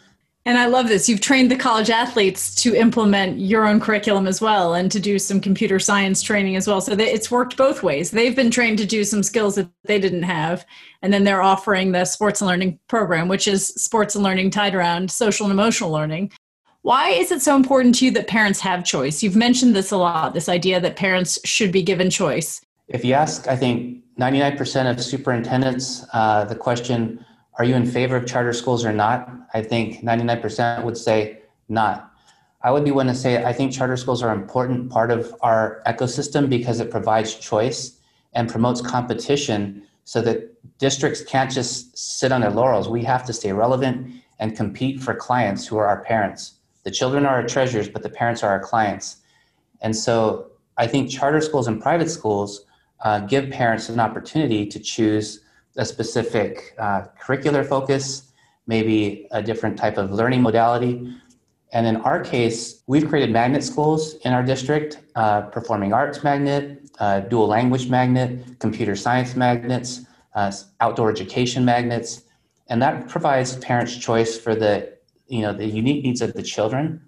and 0.47 0.59
I 0.59 0.67
love 0.67 0.87
this. 0.87 1.09
You've 1.09 1.21
trained 1.21 1.49
the 1.49 1.55
college 1.55 1.89
athletes 1.89 2.53
to 2.61 2.75
implement 2.75 3.39
your 3.39 3.65
own 3.65 3.79
curriculum 3.79 4.27
as 4.27 4.39
well 4.39 4.75
and 4.75 4.91
to 4.91 4.99
do 4.99 5.17
some 5.17 5.41
computer 5.41 5.79
science 5.79 6.21
training 6.21 6.55
as 6.55 6.67
well. 6.67 6.81
So 6.81 6.91
it's 6.91 7.31
worked 7.31 7.57
both 7.57 7.81
ways. 7.81 8.11
They've 8.11 8.35
been 8.35 8.51
trained 8.51 8.77
to 8.77 8.85
do 8.85 9.03
some 9.03 9.23
skills 9.23 9.55
that 9.55 9.67
they 9.85 9.99
didn't 9.99 10.21
have. 10.21 10.63
And 11.01 11.11
then 11.11 11.23
they're 11.23 11.41
offering 11.41 11.93
the 11.93 12.05
sports 12.05 12.41
and 12.41 12.47
learning 12.47 12.79
program, 12.87 13.27
which 13.27 13.47
is 13.47 13.65
sports 13.65 14.13
and 14.13 14.23
learning 14.23 14.51
tied 14.51 14.75
around 14.75 15.09
social 15.09 15.47
and 15.47 15.51
emotional 15.51 15.89
learning. 15.89 16.31
Why 16.83 17.09
is 17.09 17.31
it 17.31 17.41
so 17.41 17.55
important 17.55 17.95
to 17.95 18.05
you 18.05 18.11
that 18.11 18.27
parents 18.27 18.59
have 18.59 18.85
choice? 18.85 19.23
You've 19.23 19.35
mentioned 19.35 19.75
this 19.75 19.89
a 19.89 19.97
lot 19.97 20.35
this 20.35 20.47
idea 20.47 20.79
that 20.79 20.95
parents 20.95 21.39
should 21.43 21.71
be 21.71 21.81
given 21.81 22.11
choice. 22.11 22.61
If 22.87 23.03
you 23.03 23.13
ask, 23.13 23.47
I 23.47 23.55
think 23.55 24.03
99% 24.19 24.89
of 24.89 25.03
superintendents, 25.03 26.05
uh, 26.13 26.45
the 26.45 26.55
question, 26.55 27.25
are 27.57 27.65
you 27.65 27.75
in 27.75 27.85
favor 27.85 28.15
of 28.15 28.27
charter 28.27 28.53
schools 28.53 28.85
or 28.85 28.93
not? 28.93 29.29
I 29.53 29.63
think 29.63 30.03
99% 30.03 30.83
would 30.83 30.97
say 30.97 31.39
not. 31.67 32.11
I 32.61 32.71
would 32.71 32.83
be 32.83 32.91
one 32.91 33.07
to 33.07 33.15
say 33.15 33.43
I 33.43 33.53
think 33.53 33.71
charter 33.71 33.97
schools 33.97 34.21
are 34.21 34.31
an 34.31 34.39
important 34.39 34.89
part 34.89 35.11
of 35.11 35.33
our 35.41 35.81
ecosystem 35.87 36.49
because 36.49 36.79
it 36.79 36.91
provides 36.91 37.35
choice 37.35 37.99
and 38.33 38.49
promotes 38.49 38.81
competition 38.81 39.83
so 40.03 40.21
that 40.21 40.51
districts 40.77 41.23
can't 41.23 41.51
just 41.51 41.97
sit 41.97 42.31
on 42.31 42.41
their 42.41 42.51
laurels. 42.51 42.89
We 42.89 43.03
have 43.03 43.25
to 43.25 43.33
stay 43.33 43.51
relevant 43.51 44.21
and 44.39 44.55
compete 44.55 44.99
for 45.01 45.15
clients 45.15 45.65
who 45.65 45.77
are 45.77 45.87
our 45.87 46.03
parents. 46.03 46.55
The 46.83 46.91
children 46.91 47.25
are 47.25 47.35
our 47.35 47.47
treasures, 47.47 47.87
but 47.89 48.03
the 48.03 48.09
parents 48.09 48.43
are 48.43 48.49
our 48.49 48.59
clients. 48.59 49.17
And 49.81 49.95
so 49.95 50.51
I 50.77 50.87
think 50.87 51.09
charter 51.09 51.41
schools 51.41 51.67
and 51.67 51.81
private 51.81 52.09
schools 52.09 52.65
uh, 53.05 53.19
give 53.19 53.49
parents 53.51 53.87
an 53.87 53.99
opportunity 53.99 54.65
to 54.65 54.79
choose 54.79 55.41
a 55.77 55.85
specific 55.85 56.73
uh, 56.79 57.03
curricular 57.21 57.63
focus, 57.65 58.31
maybe 58.65 59.27
a 59.31 59.43
different 59.43 59.77
type 59.77 59.97
of 59.97 60.11
learning 60.11 60.41
modality. 60.41 61.13
And 61.71 61.85
in 61.85 61.97
our 61.97 62.19
case, 62.23 62.81
we've 62.87 63.07
created 63.07 63.31
magnet 63.31 63.63
schools 63.63 64.15
in 64.25 64.33
our 64.33 64.41
district, 64.41 65.01
uh, 65.15 65.41
performing 65.41 65.93
arts 65.93 66.23
magnet, 66.23 66.89
uh, 66.99 67.19
dual 67.19 67.47
language 67.47 67.89
magnet, 67.89 68.59
computer 68.59 68.95
science 68.95 69.35
magnets, 69.35 70.01
uh, 70.33 70.51
outdoor 70.79 71.11
education 71.11 71.63
magnets, 71.63 72.23
and 72.69 72.81
that 72.81 73.07
provides 73.07 73.57
parents 73.57 73.95
choice 73.95 74.37
for 74.37 74.55
the 74.55 74.95
you 75.27 75.41
know 75.41 75.53
the 75.53 75.65
unique 75.67 76.03
needs 76.03 76.21
of 76.21 76.33
the 76.33 76.41
children, 76.41 77.01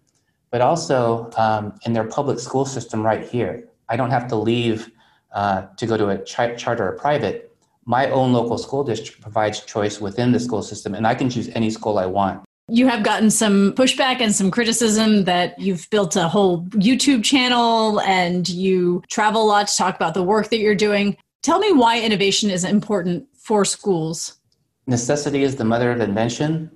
but 0.51 0.62
also 0.62 1.29
um, 1.38 1.73
in 1.86 1.93
their 1.93 2.07
public 2.07 2.39
school 2.39 2.65
system 2.65 3.03
right 3.03 3.27
here. 3.27 3.67
I 3.89 3.95
don't 3.95 4.12
have 4.12 4.27
to 4.27 4.36
leave 4.36 4.91
uh, 5.33 5.67
to 5.77 5.85
go 5.85 5.97
to 5.97 6.09
a 6.09 6.23
charter 6.23 6.87
or 6.87 6.93
private 6.93 7.47
my 7.87 8.09
own 8.09 8.33
local 8.33 8.57
school 8.57 8.83
district 8.83 9.21
provides 9.21 9.61
choice 9.61 10.01
within 10.01 10.33
the 10.33 10.39
school 10.39 10.61
system, 10.61 10.93
and 10.93 11.07
I 11.07 11.15
can 11.15 11.29
choose 11.29 11.49
any 11.55 11.69
school 11.69 11.97
I 11.97 12.05
want. 12.05 12.43
You 12.67 12.85
have 12.87 13.01
gotten 13.01 13.31
some 13.31 13.71
pushback 13.73 14.19
and 14.19 14.35
some 14.35 14.51
criticism 14.51 15.23
that 15.23 15.57
you've 15.57 15.89
built 15.89 16.17
a 16.17 16.27
whole 16.27 16.63
YouTube 16.71 17.23
channel 17.23 18.01
and 18.01 18.47
you 18.49 19.03
travel 19.09 19.41
a 19.41 19.47
lot 19.47 19.69
to 19.69 19.77
talk 19.77 19.95
about 19.95 20.13
the 20.13 20.21
work 20.21 20.49
that 20.49 20.57
you're 20.57 20.75
doing. 20.75 21.15
Tell 21.43 21.59
me 21.59 21.71
why 21.71 22.01
innovation 22.01 22.49
is 22.49 22.65
important 22.65 23.25
for 23.37 23.63
schools. 23.63 24.37
Necessity 24.85 25.43
is 25.43 25.55
the 25.55 25.63
mother 25.63 25.89
of 25.89 26.01
invention. 26.01 26.69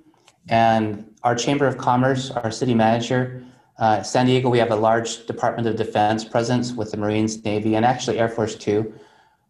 And 0.48 1.12
our 1.24 1.34
Chamber 1.34 1.66
of 1.66 1.76
Commerce, 1.76 2.30
our 2.30 2.50
city 2.50 2.74
manager, 2.74 3.44
uh, 3.78 4.02
San 4.02 4.26
Diego, 4.26 4.48
we 4.50 4.58
have 4.58 4.70
a 4.70 4.76
large 4.76 5.26
Department 5.26 5.66
of 5.66 5.76
Defense 5.76 6.24
presence 6.24 6.72
with 6.72 6.90
the 6.90 6.96
Marines, 6.96 7.42
Navy, 7.44 7.74
and 7.74 7.84
actually 7.84 8.18
Air 8.18 8.28
Force 8.28 8.54
too. 8.54 8.92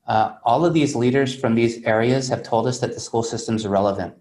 Uh, 0.07 0.35
all 0.45 0.65
of 0.65 0.75
these 0.75 0.95
leaders 0.95 1.35
from 1.35 1.55
these 1.55 1.83
areas 1.85 2.29
have 2.29 2.43
told 2.43 2.67
us 2.67 2.79
that 2.81 2.95
the 2.95 3.01
school 3.01 3.23
system 3.23 3.57
is 3.57 3.65
irrelevant, 3.65 4.15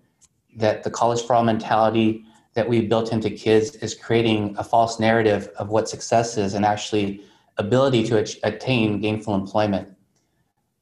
that 0.56 0.84
the 0.84 0.90
college 0.90 1.22
for 1.24 1.34
all 1.34 1.44
mentality 1.44 2.24
that 2.54 2.68
we've 2.68 2.90
built 2.90 3.12
into 3.12 3.30
kids 3.30 3.76
is 3.76 3.96
creating 3.96 4.56
a 4.58 4.64
false 4.64 5.00
narrative 5.00 5.50
of 5.58 5.70
what 5.70 5.88
success 5.88 6.38
is 6.38 6.54
and 6.54 6.66
actually 6.66 7.24
ability 7.58 8.04
to 8.04 8.18
attain 8.44 9.00
gainful 9.00 9.36
employment. 9.36 9.88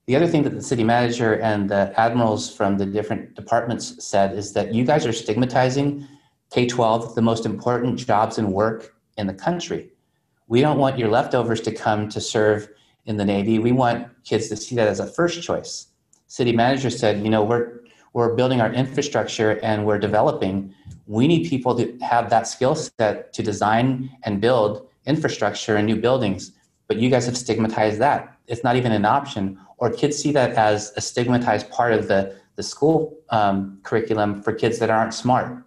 The 0.08 0.16
other 0.16 0.28
thing 0.28 0.44
that 0.44 0.56
the 0.56 0.64
city 0.64 0.84
manager 0.84 1.36
and 1.36 1.70
the 1.70 1.94
admirals 1.96 2.54
from 2.54 2.78
the 2.78 2.86
different 2.86 3.36
departments 3.36 4.04
said 4.04 4.36
is 4.36 4.54
that 4.54 4.74
you 4.74 4.84
guys 4.84 5.06
are 5.06 5.14
stigmatizing 5.14 6.08
K 6.52 6.66
12, 6.66 7.14
the 7.14 7.22
most 7.22 7.46
important 7.46 8.00
jobs 8.00 8.40
and 8.40 8.52
work 8.52 8.96
in 9.20 9.28
the 9.28 9.34
country. 9.34 9.92
We 10.48 10.62
don't 10.62 10.80
want 10.80 10.98
your 10.98 11.10
leftovers 11.10 11.62
to 11.62 11.72
come 11.72 12.10
to 12.10 12.20
serve 12.20 12.70
in 13.06 13.18
the 13.18 13.26
Navy. 13.26 13.60
We 13.60 13.72
want 13.72 14.08
kids 14.24 14.50
to 14.50 14.56
see 14.56 14.76
that 14.76 14.88
as 14.88 15.00
a 15.00 15.06
first 15.06 15.44
choice. 15.44 15.88
City 16.28 16.54
manager 16.54 16.90
said, 16.90 17.24
you 17.24 17.30
know, 17.30 17.44
we're 17.44 17.80
we're 18.14 18.34
building 18.34 18.60
our 18.60 18.74
infrastructure 18.74 19.60
and 19.62 19.86
we're 19.86 20.00
developing. 20.00 20.74
We 21.06 21.28
need 21.28 21.48
people 21.48 21.76
to 21.78 21.96
have 22.00 22.32
that 22.32 22.48
skill 22.48 22.76
set 22.76 23.34
to 23.34 23.44
design 23.44 24.10
and 24.24 24.42
build 24.42 24.88
infrastructure 25.06 25.76
and 25.76 25.86
new 25.86 25.96
buildings. 25.96 26.52
But 26.88 26.98
you 26.98 27.12
guys 27.12 27.28
have 27.28 27.38
stigmatized 27.38 28.00
that. 28.00 28.36
It's 28.48 28.64
not 28.64 28.76
even 28.76 28.92
an 28.92 29.06
option. 29.06 29.60
Or 29.78 29.92
kids 29.92 30.18
see 30.18 30.32
that 30.32 30.52
as 30.54 30.92
a 30.98 31.02
stigmatized 31.02 31.70
part 31.70 31.94
of 31.94 32.08
the, 32.08 32.36
the 32.56 32.64
school 32.64 33.16
um, 33.30 33.80
curriculum 33.84 34.42
for 34.42 34.54
kids 34.54 34.80
that 34.80 34.90
aren't 34.90 35.14
smart. 35.14 35.64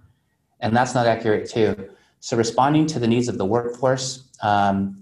And 0.59 0.77
that's 0.77 0.95
not 0.95 1.07
accurate, 1.07 1.49
too. 1.49 1.91
So, 2.23 2.37
responding 2.37 2.87
to 2.87 3.01
the 3.01 3.09
needs 3.09 3.27
of 3.27 3.37
the 3.37 3.45
workforce, 3.45 4.29
um, 4.43 4.97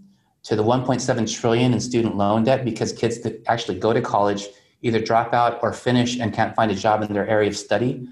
to 0.45 0.57
the 0.57 0.65
1.7 0.65 1.31
trillion 1.31 1.75
in 1.75 1.79
student 1.79 2.17
loan 2.17 2.45
debt 2.45 2.65
because 2.65 2.95
kids 2.95 3.21
that 3.21 3.43
actually 3.47 3.79
go 3.79 3.93
to 3.93 4.01
college 4.01 4.49
either 4.81 4.99
drop 4.99 5.35
out 5.35 5.63
or 5.63 5.75
finish 5.75 6.19
and 6.19 6.33
can't 6.33 6.57
find 6.57 6.71
a 6.71 6.75
job 6.75 7.03
in 7.03 7.13
their 7.13 7.29
area 7.29 7.51
of 7.51 7.59
study. 7.59 8.09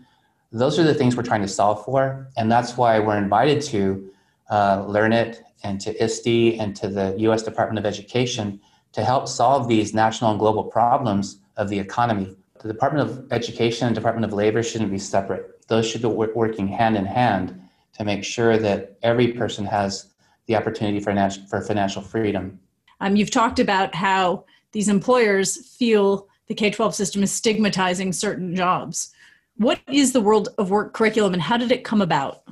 Those 0.53 0.79
are 0.79 0.83
the 0.83 0.92
things 0.92 1.16
we're 1.16 1.23
trying 1.23 1.40
to 1.40 1.49
solve 1.49 1.87
for, 1.87 2.29
and 2.37 2.53
that's 2.53 2.77
why 2.77 2.99
we're 2.99 3.16
invited 3.16 3.62
to 3.73 4.11
uh, 4.51 4.83
Learnit 4.85 5.38
and 5.64 5.81
to 5.81 6.05
ISTE 6.05 6.59
and 6.61 6.77
to 6.77 6.88
the 6.88 7.14
U.S. 7.21 7.42
Department 7.42 7.79
of 7.79 7.87
Education 7.87 8.61
to 8.92 9.03
help 9.03 9.27
solve 9.27 9.68
these 9.68 9.94
national 9.94 10.33
and 10.33 10.38
global 10.38 10.64
problems 10.64 11.40
of 11.57 11.71
the 11.71 11.79
economy. 11.79 12.37
The 12.61 12.68
Department 12.68 13.09
of 13.09 13.33
Education 13.33 13.87
and 13.87 13.94
Department 13.94 14.27
of 14.27 14.35
Labor 14.35 14.62
shouldn't 14.62 14.90
be 14.90 14.99
separate. 14.99 15.66
Those 15.68 15.88
should 15.88 16.03
be 16.03 16.09
working 16.09 16.68
hand 16.68 16.94
in 16.99 17.07
hand 17.07 17.59
to 17.98 18.04
make 18.04 18.24
sure 18.24 18.56
that 18.56 18.96
every 19.02 19.32
person 19.32 19.66
has 19.66 20.06
the 20.46 20.56
opportunity 20.56 21.00
for, 21.00 21.11
financial, 21.11 21.44
for 21.46 21.61
financial 21.61 22.00
freedom. 22.00 22.58
Um, 23.00 23.16
you've 23.16 23.30
talked 23.30 23.58
about 23.58 23.94
how 23.94 24.44
these 24.72 24.88
employers 24.88 25.66
feel 25.76 26.28
the 26.46 26.54
K 26.54 26.70
12 26.70 26.94
system 26.94 27.22
is 27.22 27.30
stigmatizing 27.30 28.12
certain 28.12 28.54
jobs. 28.54 29.12
What 29.56 29.80
is 29.88 30.12
the 30.12 30.20
World 30.20 30.48
of 30.56 30.70
Work 30.70 30.94
curriculum 30.94 31.34
and 31.34 31.42
how 31.42 31.56
did 31.56 31.72
it 31.72 31.84
come 31.84 32.00
about? 32.00 32.42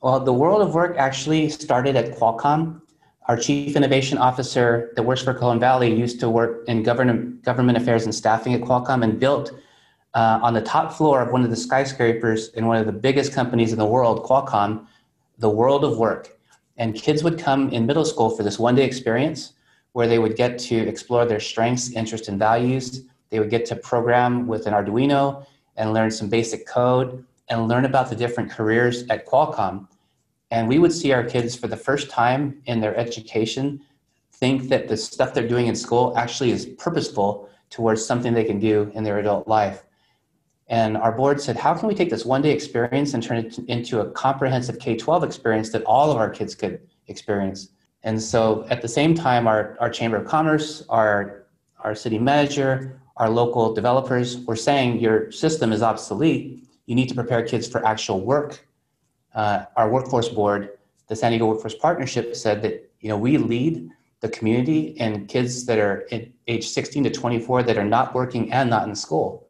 Well, 0.00 0.18
the 0.20 0.32
World 0.32 0.62
of 0.62 0.74
Work 0.74 0.96
actually 0.96 1.50
started 1.50 1.96
at 1.96 2.16
Qualcomm. 2.16 2.80
Our 3.26 3.36
chief 3.36 3.76
innovation 3.76 4.18
officer 4.18 4.92
that 4.96 5.02
works 5.02 5.22
for 5.22 5.32
Cajon 5.32 5.60
Valley 5.60 5.94
used 5.94 6.20
to 6.20 6.28
work 6.28 6.64
in 6.66 6.82
government, 6.82 7.42
government 7.42 7.78
affairs 7.78 8.04
and 8.04 8.14
staffing 8.14 8.54
at 8.54 8.62
Qualcomm 8.62 9.02
and 9.02 9.20
built 9.20 9.52
uh, 10.14 10.40
on 10.42 10.54
the 10.54 10.60
top 10.60 10.92
floor 10.92 11.22
of 11.22 11.32
one 11.32 11.42
of 11.42 11.50
the 11.50 11.56
skyscrapers 11.56 12.48
in 12.48 12.66
one 12.66 12.76
of 12.76 12.86
the 12.86 12.92
biggest 12.92 13.32
companies 13.32 13.72
in 13.72 13.78
the 13.78 13.86
world, 13.86 14.24
Qualcomm, 14.24 14.86
the 15.38 15.50
World 15.50 15.84
of 15.84 15.98
Work. 15.98 16.38
And 16.76 16.94
kids 16.94 17.22
would 17.22 17.38
come 17.38 17.70
in 17.70 17.86
middle 17.86 18.04
school 18.04 18.30
for 18.30 18.42
this 18.42 18.58
one 18.58 18.74
day 18.74 18.84
experience 18.84 19.52
where 19.92 20.08
they 20.08 20.18
would 20.18 20.36
get 20.36 20.58
to 20.58 20.76
explore 20.76 21.24
their 21.24 21.40
strengths, 21.40 21.92
interests, 21.92 22.28
and 22.28 22.38
values. 22.38 23.04
They 23.30 23.38
would 23.38 23.50
get 23.50 23.64
to 23.66 23.76
program 23.76 24.46
with 24.46 24.66
an 24.66 24.74
Arduino 24.74 25.46
and 25.76 25.92
learn 25.92 26.10
some 26.10 26.28
basic 26.28 26.66
code. 26.66 27.24
and 27.50 27.68
learn 27.68 27.84
about 27.84 28.08
the 28.08 28.16
different 28.16 28.50
careers 28.50 29.04
at 29.10 29.26
Qualcomm. 29.26 29.86
And 30.50 30.66
we 30.66 30.78
would 30.78 30.92
see 30.92 31.12
our 31.12 31.22
kids 31.22 31.54
for 31.54 31.68
the 31.68 31.76
first 31.76 32.08
time 32.08 32.62
in 32.64 32.80
their 32.80 32.96
education 32.96 33.82
think 34.32 34.68
that 34.70 34.88
the 34.88 34.96
stuff 34.96 35.34
they're 35.34 35.46
doing 35.46 35.66
in 35.66 35.76
school 35.76 36.14
actually 36.16 36.50
is 36.52 36.66
purposeful 36.78 37.48
towards 37.68 38.04
something 38.04 38.32
they 38.32 38.44
can 38.44 38.58
do 38.58 38.90
in 38.94 39.04
their 39.04 39.18
adult 39.18 39.46
life. 39.46 39.84
And 40.68 40.96
our 40.96 41.12
board 41.12 41.40
said, 41.40 41.56
how 41.56 41.74
can 41.74 41.88
we 41.88 41.94
take 41.94 42.10
this 42.10 42.24
one 42.24 42.40
day 42.42 42.50
experience 42.50 43.12
and 43.12 43.22
turn 43.22 43.38
it 43.38 43.58
into 43.68 44.00
a 44.00 44.10
comprehensive 44.12 44.78
K 44.78 44.96
12 44.96 45.22
experience 45.22 45.70
that 45.70 45.84
all 45.84 46.10
of 46.10 46.16
our 46.16 46.30
kids 46.30 46.54
could 46.54 46.80
experience? 47.08 47.68
And 48.02 48.20
so 48.20 48.66
at 48.70 48.82
the 48.82 48.88
same 48.88 49.14
time, 49.14 49.46
our, 49.46 49.76
our 49.80 49.90
Chamber 49.90 50.18
of 50.18 50.26
Commerce, 50.26 50.84
our, 50.88 51.46
our 51.80 51.94
city 51.94 52.18
manager, 52.18 53.00
our 53.16 53.30
local 53.30 53.72
developers 53.74 54.38
were 54.38 54.56
saying 54.56 55.00
your 55.00 55.30
system 55.30 55.72
is 55.72 55.82
obsolete. 55.82 56.66
You 56.86 56.94
need 56.94 57.08
to 57.08 57.14
prepare 57.14 57.42
kids 57.42 57.68
for 57.68 57.84
actual 57.86 58.20
work. 58.20 58.66
Uh, 59.34 59.64
our 59.76 59.90
workforce 59.90 60.28
board, 60.28 60.78
the 61.08 61.16
San 61.16 61.32
Diego 61.32 61.46
Workforce 61.46 61.74
Partnership, 61.74 62.34
said 62.36 62.62
that 62.62 62.90
you 63.00 63.08
know 63.08 63.16
we 63.16 63.36
lead 63.38 63.90
the 64.20 64.28
community 64.28 64.98
and 65.00 65.28
kids 65.28 65.66
that 65.66 65.78
are 65.78 66.08
age 66.46 66.68
16 66.68 67.04
to 67.04 67.10
24 67.10 67.62
that 67.64 67.76
are 67.76 67.84
not 67.84 68.14
working 68.14 68.52
and 68.52 68.70
not 68.70 68.88
in 68.88 68.94
school. 68.94 69.43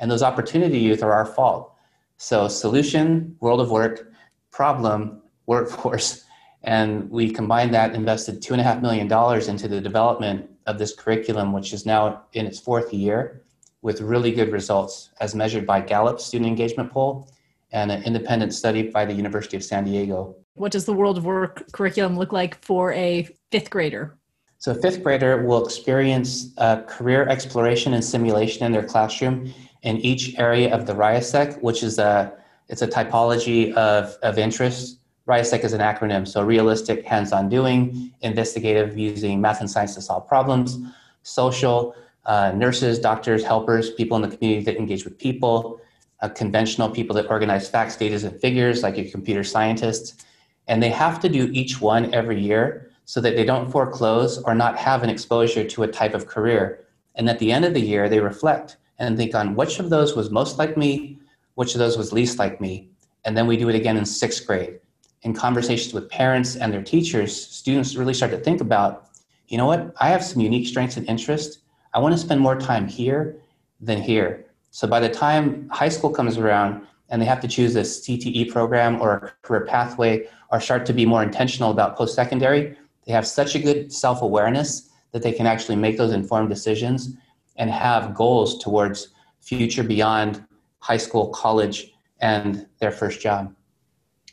And 0.00 0.10
those 0.10 0.22
opportunity 0.22 0.78
youth 0.78 1.02
are 1.02 1.12
our 1.12 1.26
fault. 1.26 1.74
So 2.16 2.48
solution, 2.48 3.36
world 3.40 3.60
of 3.60 3.70
work, 3.70 4.10
problem, 4.50 5.22
workforce. 5.46 6.24
And 6.62 7.08
we 7.10 7.30
combined 7.30 7.72
that, 7.74 7.94
invested 7.94 8.42
two 8.42 8.54
and 8.54 8.60
a 8.60 8.64
half 8.64 8.82
million 8.82 9.08
dollars 9.08 9.48
into 9.48 9.68
the 9.68 9.80
development 9.80 10.50
of 10.66 10.78
this 10.78 10.94
curriculum, 10.94 11.52
which 11.52 11.72
is 11.72 11.86
now 11.86 12.22
in 12.32 12.46
its 12.46 12.58
fourth 12.58 12.92
year 12.92 13.42
with 13.82 14.00
really 14.00 14.32
good 14.32 14.52
results 14.52 15.10
as 15.20 15.34
measured 15.34 15.66
by 15.66 15.80
Gallup 15.80 16.20
student 16.20 16.48
engagement 16.48 16.90
poll 16.92 17.30
and 17.72 17.90
an 17.90 18.02
independent 18.02 18.52
study 18.52 18.82
by 18.82 19.04
the 19.04 19.14
University 19.14 19.56
of 19.56 19.64
San 19.64 19.84
Diego. 19.84 20.34
What 20.54 20.72
does 20.72 20.84
the 20.84 20.92
world 20.92 21.16
of 21.16 21.24
work 21.24 21.70
curriculum 21.72 22.18
look 22.18 22.32
like 22.32 22.62
for 22.62 22.92
a 22.92 23.28
fifth 23.50 23.70
grader? 23.70 24.18
So, 24.58 24.72
a 24.72 24.74
fifth 24.74 25.02
grader 25.02 25.42
will 25.46 25.64
experience 25.64 26.52
uh, 26.58 26.82
career 26.82 27.26
exploration 27.28 27.94
and 27.94 28.04
simulation 28.04 28.66
in 28.66 28.72
their 28.72 28.84
classroom 28.84 29.54
in 29.82 29.96
each 29.98 30.38
area 30.38 30.74
of 30.74 30.86
the 30.86 30.92
RIASEC, 30.92 31.60
which 31.62 31.82
is 31.82 31.98
a 31.98 32.32
it's 32.68 32.82
a 32.82 32.86
typology 32.86 33.74
of, 33.74 34.16
of 34.22 34.38
interest. 34.38 34.98
RIASEC 35.26 35.64
is 35.64 35.72
an 35.72 35.80
acronym, 35.80 36.26
so 36.26 36.42
realistic, 36.42 37.04
hands-on 37.04 37.48
doing, 37.48 38.12
investigative, 38.20 38.96
using 38.96 39.40
math 39.40 39.60
and 39.60 39.68
science 39.68 39.96
to 39.96 40.02
solve 40.02 40.28
problems, 40.28 40.78
social, 41.24 41.94
uh, 42.26 42.52
nurses, 42.52 42.98
doctors, 42.98 43.42
helpers, 43.44 43.90
people 43.90 44.16
in 44.16 44.22
the 44.22 44.36
community 44.36 44.64
that 44.64 44.76
engage 44.76 45.04
with 45.04 45.18
people, 45.18 45.80
uh, 46.20 46.28
conventional 46.28 46.88
people 46.88 47.14
that 47.16 47.28
organize 47.28 47.68
facts, 47.68 47.96
data, 47.96 48.24
and 48.26 48.40
figures, 48.40 48.82
like 48.84 48.96
your 48.96 49.10
computer 49.10 49.42
scientists. 49.42 50.24
And 50.68 50.80
they 50.80 50.90
have 50.90 51.18
to 51.20 51.28
do 51.28 51.50
each 51.52 51.80
one 51.80 52.12
every 52.14 52.40
year 52.40 52.90
so 53.04 53.20
that 53.20 53.34
they 53.34 53.44
don't 53.44 53.70
foreclose 53.70 54.38
or 54.42 54.54
not 54.54 54.76
have 54.76 55.02
an 55.02 55.10
exposure 55.10 55.64
to 55.64 55.82
a 55.82 55.88
type 55.88 56.14
of 56.14 56.28
career. 56.28 56.84
And 57.16 57.28
at 57.28 57.40
the 57.40 57.50
end 57.50 57.64
of 57.64 57.74
the 57.74 57.80
year, 57.80 58.08
they 58.08 58.20
reflect 58.20 58.76
and 59.00 59.16
think 59.16 59.34
on 59.34 59.56
which 59.56 59.80
of 59.80 59.90
those 59.90 60.14
was 60.14 60.30
most 60.30 60.58
like 60.58 60.76
me, 60.76 61.18
which 61.54 61.74
of 61.74 61.80
those 61.80 61.98
was 61.98 62.12
least 62.12 62.38
like 62.38 62.60
me. 62.60 62.88
And 63.24 63.36
then 63.36 63.48
we 63.48 63.56
do 63.56 63.68
it 63.68 63.74
again 63.74 63.96
in 63.96 64.06
sixth 64.06 64.46
grade. 64.46 64.78
In 65.22 65.34
conversations 65.34 65.92
with 65.92 66.08
parents 66.08 66.54
and 66.54 66.72
their 66.72 66.82
teachers, 66.82 67.34
students 67.34 67.96
really 67.96 68.14
start 68.14 68.30
to 68.30 68.38
think 68.38 68.60
about, 68.60 69.08
you 69.48 69.58
know 69.58 69.66
what, 69.66 69.92
I 70.00 70.10
have 70.10 70.24
some 70.24 70.40
unique 70.40 70.68
strengths 70.68 70.96
and 70.96 71.08
interests 71.08 71.58
I 71.92 71.98
want 71.98 72.14
to 72.14 72.18
spend 72.18 72.40
more 72.40 72.58
time 72.58 72.86
here 72.86 73.36
than 73.80 74.00
here. 74.00 74.46
So 74.70 74.86
by 74.86 75.00
the 75.00 75.08
time 75.08 75.68
high 75.70 75.88
school 75.88 76.10
comes 76.10 76.38
around 76.38 76.86
and 77.08 77.20
they 77.20 77.26
have 77.26 77.40
to 77.40 77.48
choose 77.48 77.74
a 77.74 77.80
CTE 77.80 78.52
program 78.52 79.00
or 79.00 79.12
a 79.14 79.32
career 79.42 79.66
pathway 79.66 80.28
or 80.52 80.60
start 80.60 80.86
to 80.86 80.92
be 80.92 81.04
more 81.04 81.24
intentional 81.24 81.72
about 81.72 81.96
post 81.96 82.14
secondary, 82.14 82.76
they 83.06 83.12
have 83.12 83.26
such 83.26 83.56
a 83.56 83.58
good 83.58 83.92
self 83.92 84.22
awareness 84.22 84.90
that 85.10 85.22
they 85.22 85.32
can 85.32 85.46
actually 85.46 85.74
make 85.74 85.96
those 85.96 86.12
informed 86.12 86.48
decisions 86.48 87.16
and 87.56 87.70
have 87.70 88.14
goals 88.14 88.58
towards 88.58 89.08
future 89.40 89.82
beyond 89.82 90.44
high 90.78 90.96
school, 90.96 91.28
college, 91.28 91.92
and 92.20 92.66
their 92.78 92.90
first 92.90 93.20
job. 93.20 93.54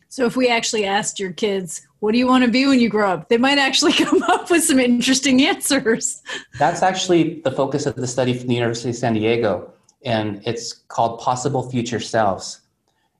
So 0.09 0.25
if 0.25 0.35
we 0.35 0.47
actually 0.47 0.85
asked 0.85 1.19
your 1.19 1.33
kids, 1.33 1.85
what 1.99 2.13
do 2.13 2.17
you 2.17 2.27
want 2.27 2.43
to 2.45 2.49
be 2.49 2.65
when 2.65 2.79
you 2.79 2.89
grow 2.89 3.11
up? 3.11 3.29
They 3.29 3.37
might 3.37 3.57
actually 3.57 3.93
come 4.05 4.23
up 4.23 4.49
with 4.49 4.63
some 4.63 4.79
interesting 4.79 5.41
answers. 5.41 6.21
That's 6.57 6.81
actually 6.81 7.41
the 7.41 7.51
focus 7.51 7.85
of 7.85 7.95
the 7.95 8.07
study 8.07 8.33
from 8.37 8.47
the 8.47 8.55
University 8.55 8.89
of 8.89 8.95
San 8.95 9.13
Diego, 9.13 9.73
and 10.03 10.41
it's 10.45 10.73
called 10.73 11.19
Possible 11.19 11.69
Future 11.69 11.99
Selves. 11.99 12.61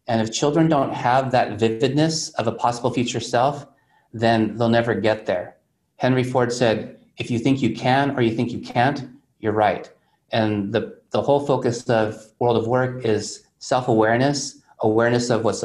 And 0.07 0.21
if 0.21 0.33
children 0.33 0.69
don't 0.69 0.93
have 0.93 1.31
that 1.31 1.59
vividness 1.59 2.29
of 2.31 2.47
a 2.47 2.51
possible 2.51 2.91
future 2.91 3.19
self, 3.19 3.65
then 4.13 4.55
they'll 4.55 4.69
never 4.69 4.93
get 4.93 5.25
there. 5.25 5.57
Henry 5.97 6.23
Ford 6.23 6.53
said, 6.53 6.97
if 7.17 7.29
you 7.29 7.39
think 7.39 7.61
you 7.61 7.75
can 7.75 8.11
or 8.11 8.21
you 8.21 8.33
think 8.33 8.51
you 8.51 8.59
can't, 8.59 9.09
you're 9.39 9.53
right. 9.53 9.89
And 10.31 10.73
the, 10.73 10.99
the 11.11 11.21
whole 11.21 11.45
focus 11.45 11.89
of 11.89 12.15
World 12.39 12.57
of 12.57 12.67
Work 12.67 13.05
is 13.05 13.43
self 13.59 13.87
awareness, 13.87 14.61
awareness 14.79 15.29
of 15.29 15.43
what 15.43 15.63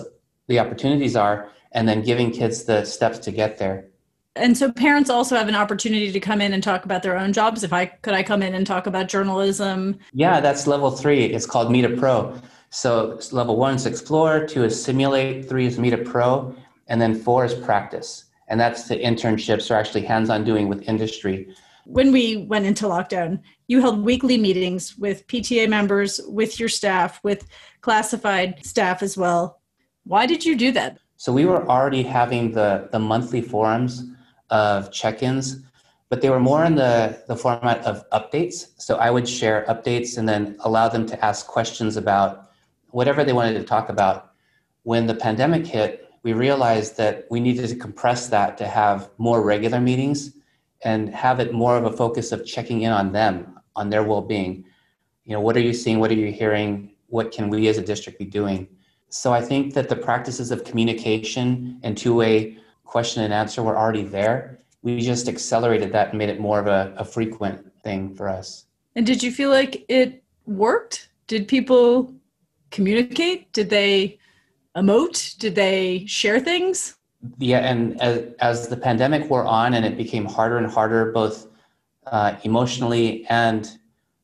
the 0.49 0.59
opportunities 0.59 1.17
are, 1.17 1.51
and 1.73 1.89
then 1.89 2.03
giving 2.03 2.31
kids 2.31 2.65
the 2.65 2.85
steps 2.85 3.19
to 3.21 3.33
get 3.33 3.59
there. 3.59 3.87
And 4.35 4.57
so 4.57 4.73
parents 4.73 5.11
also 5.11 5.37
have 5.37 5.49
an 5.49 5.55
opportunity 5.55 6.11
to 6.11 6.21
come 6.21 6.41
in 6.41 6.55
and 6.55 6.63
talk 6.63 6.85
about 6.87 7.03
their 7.03 7.19
own 7.19 7.33
jobs. 7.33 7.65
If 7.65 7.73
I 7.73 7.87
could 7.87 8.15
I 8.15 8.23
come 8.23 8.43
in 8.43 8.55
and 8.55 8.67
talk 8.67 8.87
about 8.87 9.09
journalism? 9.09 9.99
Yeah, 10.15 10.41
that's 10.41 10.67
level 10.67 10.91
three. 10.91 11.25
It's 11.25 11.45
called 11.45 11.71
Meet 11.71 11.85
a 11.85 11.97
Pro. 11.97 12.41
So 12.71 13.21
level 13.33 13.59
one 13.59 13.75
is 13.75 13.85
explore, 13.85 14.47
two 14.47 14.65
is 14.65 14.83
simulate, 14.83 15.47
three 15.47 15.67
is 15.67 15.79
meet 15.79 15.93
a 15.93 15.99
pro, 15.99 16.57
and 16.89 16.99
then 16.99 17.15
four 17.15 17.45
is 17.45 17.53
practice. 17.53 18.25
And 18.49 18.59
that's 18.59 18.89
the 18.89 18.97
internships 18.97 19.71
or 19.71 19.75
actually 19.75 20.07
hands-on 20.07 20.45
doing 20.45 20.69
with 20.69 20.89
industry. 20.89 21.55
When 21.85 22.13
we 22.13 22.37
went 22.37 22.67
into 22.67 22.87
lockdown, 22.87 23.41
you 23.67 23.81
held 23.81 24.05
weekly 24.05 24.39
meetings 24.39 24.97
with 24.97 25.27
PTA 25.27 25.69
members, 25.69 26.21
with 26.29 26.61
your 26.61 26.69
staff, 26.69 27.21
with 27.25 27.47
classified 27.81 28.65
staff 28.65 29.03
as 29.03 29.17
well. 29.17 29.61
Why 30.05 30.27
did 30.27 30.45
you 30.45 30.57
do 30.57 30.71
that? 30.73 30.99
So 31.17 31.33
we 31.33 31.45
were 31.45 31.67
already 31.69 32.03
having 32.03 32.53
the, 32.53 32.89
the 32.93 32.99
monthly 32.99 33.41
forums 33.41 34.05
of 34.51 34.93
check-ins, 34.93 35.63
but 36.09 36.21
they 36.21 36.31
were 36.31 36.41
more 36.41 36.65
in 36.65 36.75
the, 36.75 37.23
the 37.27 37.37
format 37.37 37.85
of 37.85 38.09
updates. 38.11 38.67
So 38.77 38.97
I 38.97 39.11
would 39.11 39.29
share 39.29 39.65
updates 39.69 40.19
and 40.19 40.29
then 40.29 40.57
allow 40.61 40.89
them 40.89 41.07
to 41.07 41.25
ask 41.25 41.47
questions 41.47 41.97
about 41.97 42.51
whatever 42.91 43.25
they 43.25 43.33
wanted 43.33 43.55
to 43.55 43.65
talk 43.65 43.89
about. 43.89 44.33
When 44.83 45.07
the 45.07 45.15
pandemic 45.15 45.67
hit, 45.67 46.11
we 46.23 46.33
realized 46.33 46.97
that 46.99 47.27
we 47.31 47.41
needed 47.41 47.69
to 47.69 47.77
compress 47.77 48.29
that 48.29 48.59
to 48.59 48.67
have 48.67 49.11
more 49.19 49.43
regular 49.43 49.81
meetings 49.81 50.33
and 50.85 51.15
have 51.15 51.41
it 51.41 51.53
more 51.53 51.77
of 51.77 51.85
a 51.85 51.93
focus 51.93 52.33
of 52.33 52.45
checking 52.45 52.83
in 52.83 52.93
on 52.93 53.13
them, 53.13 53.59
on 53.77 53.91
their 53.91 54.03
well-being. 54.03 54.65
You 55.25 55.35
know, 55.35 55.41
what 55.41 55.57
are 55.57 55.61
you 55.61 55.73
seeing? 55.73 56.01
What 56.01 56.11
are 56.11 56.15
you 56.15 56.33
hearing? 56.33 56.91
What 57.09 57.31
can 57.31 57.49
we 57.51 57.69
as 57.69 57.79
a 57.79 57.83
district 57.83 58.19
be 58.19 58.25
doing? 58.25 58.69
So 59.09 59.33
I 59.33 59.41
think 59.41 59.75
that 59.75 59.89
the 59.89 59.97
practices 59.97 60.51
of 60.51 60.65
communication 60.65 61.79
and 61.83 61.97
two-way 61.97 62.59
question 62.85 63.23
and 63.23 63.33
answer 63.33 63.63
were 63.63 63.77
already 63.77 64.05
there. 64.05 64.59
We 64.83 65.01
just 65.01 65.29
accelerated 65.29 65.93
that 65.93 66.09
and 66.11 66.19
made 66.19 66.29
it 66.29 66.41
more 66.41 66.59
of 66.59 66.67
a, 66.67 66.93
a 66.97 67.05
frequent 67.05 67.71
thing 67.83 68.15
for 68.15 68.29
us. 68.29 68.67
And 68.97 69.07
did 69.07 69.23
you 69.23 69.31
feel 69.31 69.51
like 69.51 69.85
it 69.89 70.23
worked? 70.47 71.11
Did 71.27 71.47
people 71.47 72.15
communicate? 72.71 73.53
Did 73.53 73.71
they 73.71 74.19
emote? 74.77 75.39
Did 75.39 75.55
they 75.55 76.05
share 76.07 76.41
things? 76.41 76.97
Yeah, 77.39 77.59
and 77.59 78.01
as, 78.01 78.35
as 78.41 78.69
the 78.69 78.77
pandemic 78.77 79.31
wore 79.31 79.45
on 79.45 79.75
and 79.75 79.85
it 79.85 79.97
became 79.97 80.25
harder 80.25 80.59
and 80.59 80.67
harder, 80.67 81.13
both 81.13 81.47
uh, 82.07 82.37
emotionally 82.43 83.25
and 83.29 83.71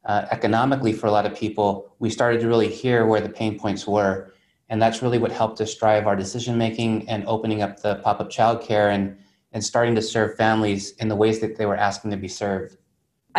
uh, 0.05 0.27
economically 0.31 0.93
for 0.93 1.07
a 1.07 1.11
lot 1.11 1.25
of 1.25 1.37
people, 1.37 1.95
we 2.01 2.11
started 2.11 2.41
to 2.41 2.49
really 2.49 2.69
hear 2.69 3.07
where 3.07 3.21
the 3.21 3.29
pain 3.29 3.59
points 3.59 3.87
were. 3.87 4.33
And 4.69 4.83
that's 4.83 5.01
really 5.01 5.19
what 5.19 5.31
helped 5.31 5.61
us 5.61 5.75
drive 5.75 6.07
our 6.07 6.17
decision 6.17 6.59
making 6.59 7.09
and 7.09 7.25
opening 7.27 7.63
up 7.63 7.81
the 7.81 7.97
pop 7.97 8.21
up 8.21 8.31
childcare 8.31 8.93
and, 8.93 9.17
and 9.53 9.65
starting 9.65 9.95
to 9.95 10.03
serve 10.03 10.37
families 10.37 10.93
in 10.97 11.09
the 11.09 11.17
ways 11.17 11.41
that 11.41 11.57
they 11.57 11.67
were 11.67 11.77
asking 11.77 12.11
to 12.11 12.17
be 12.17 12.29
served. 12.29 12.77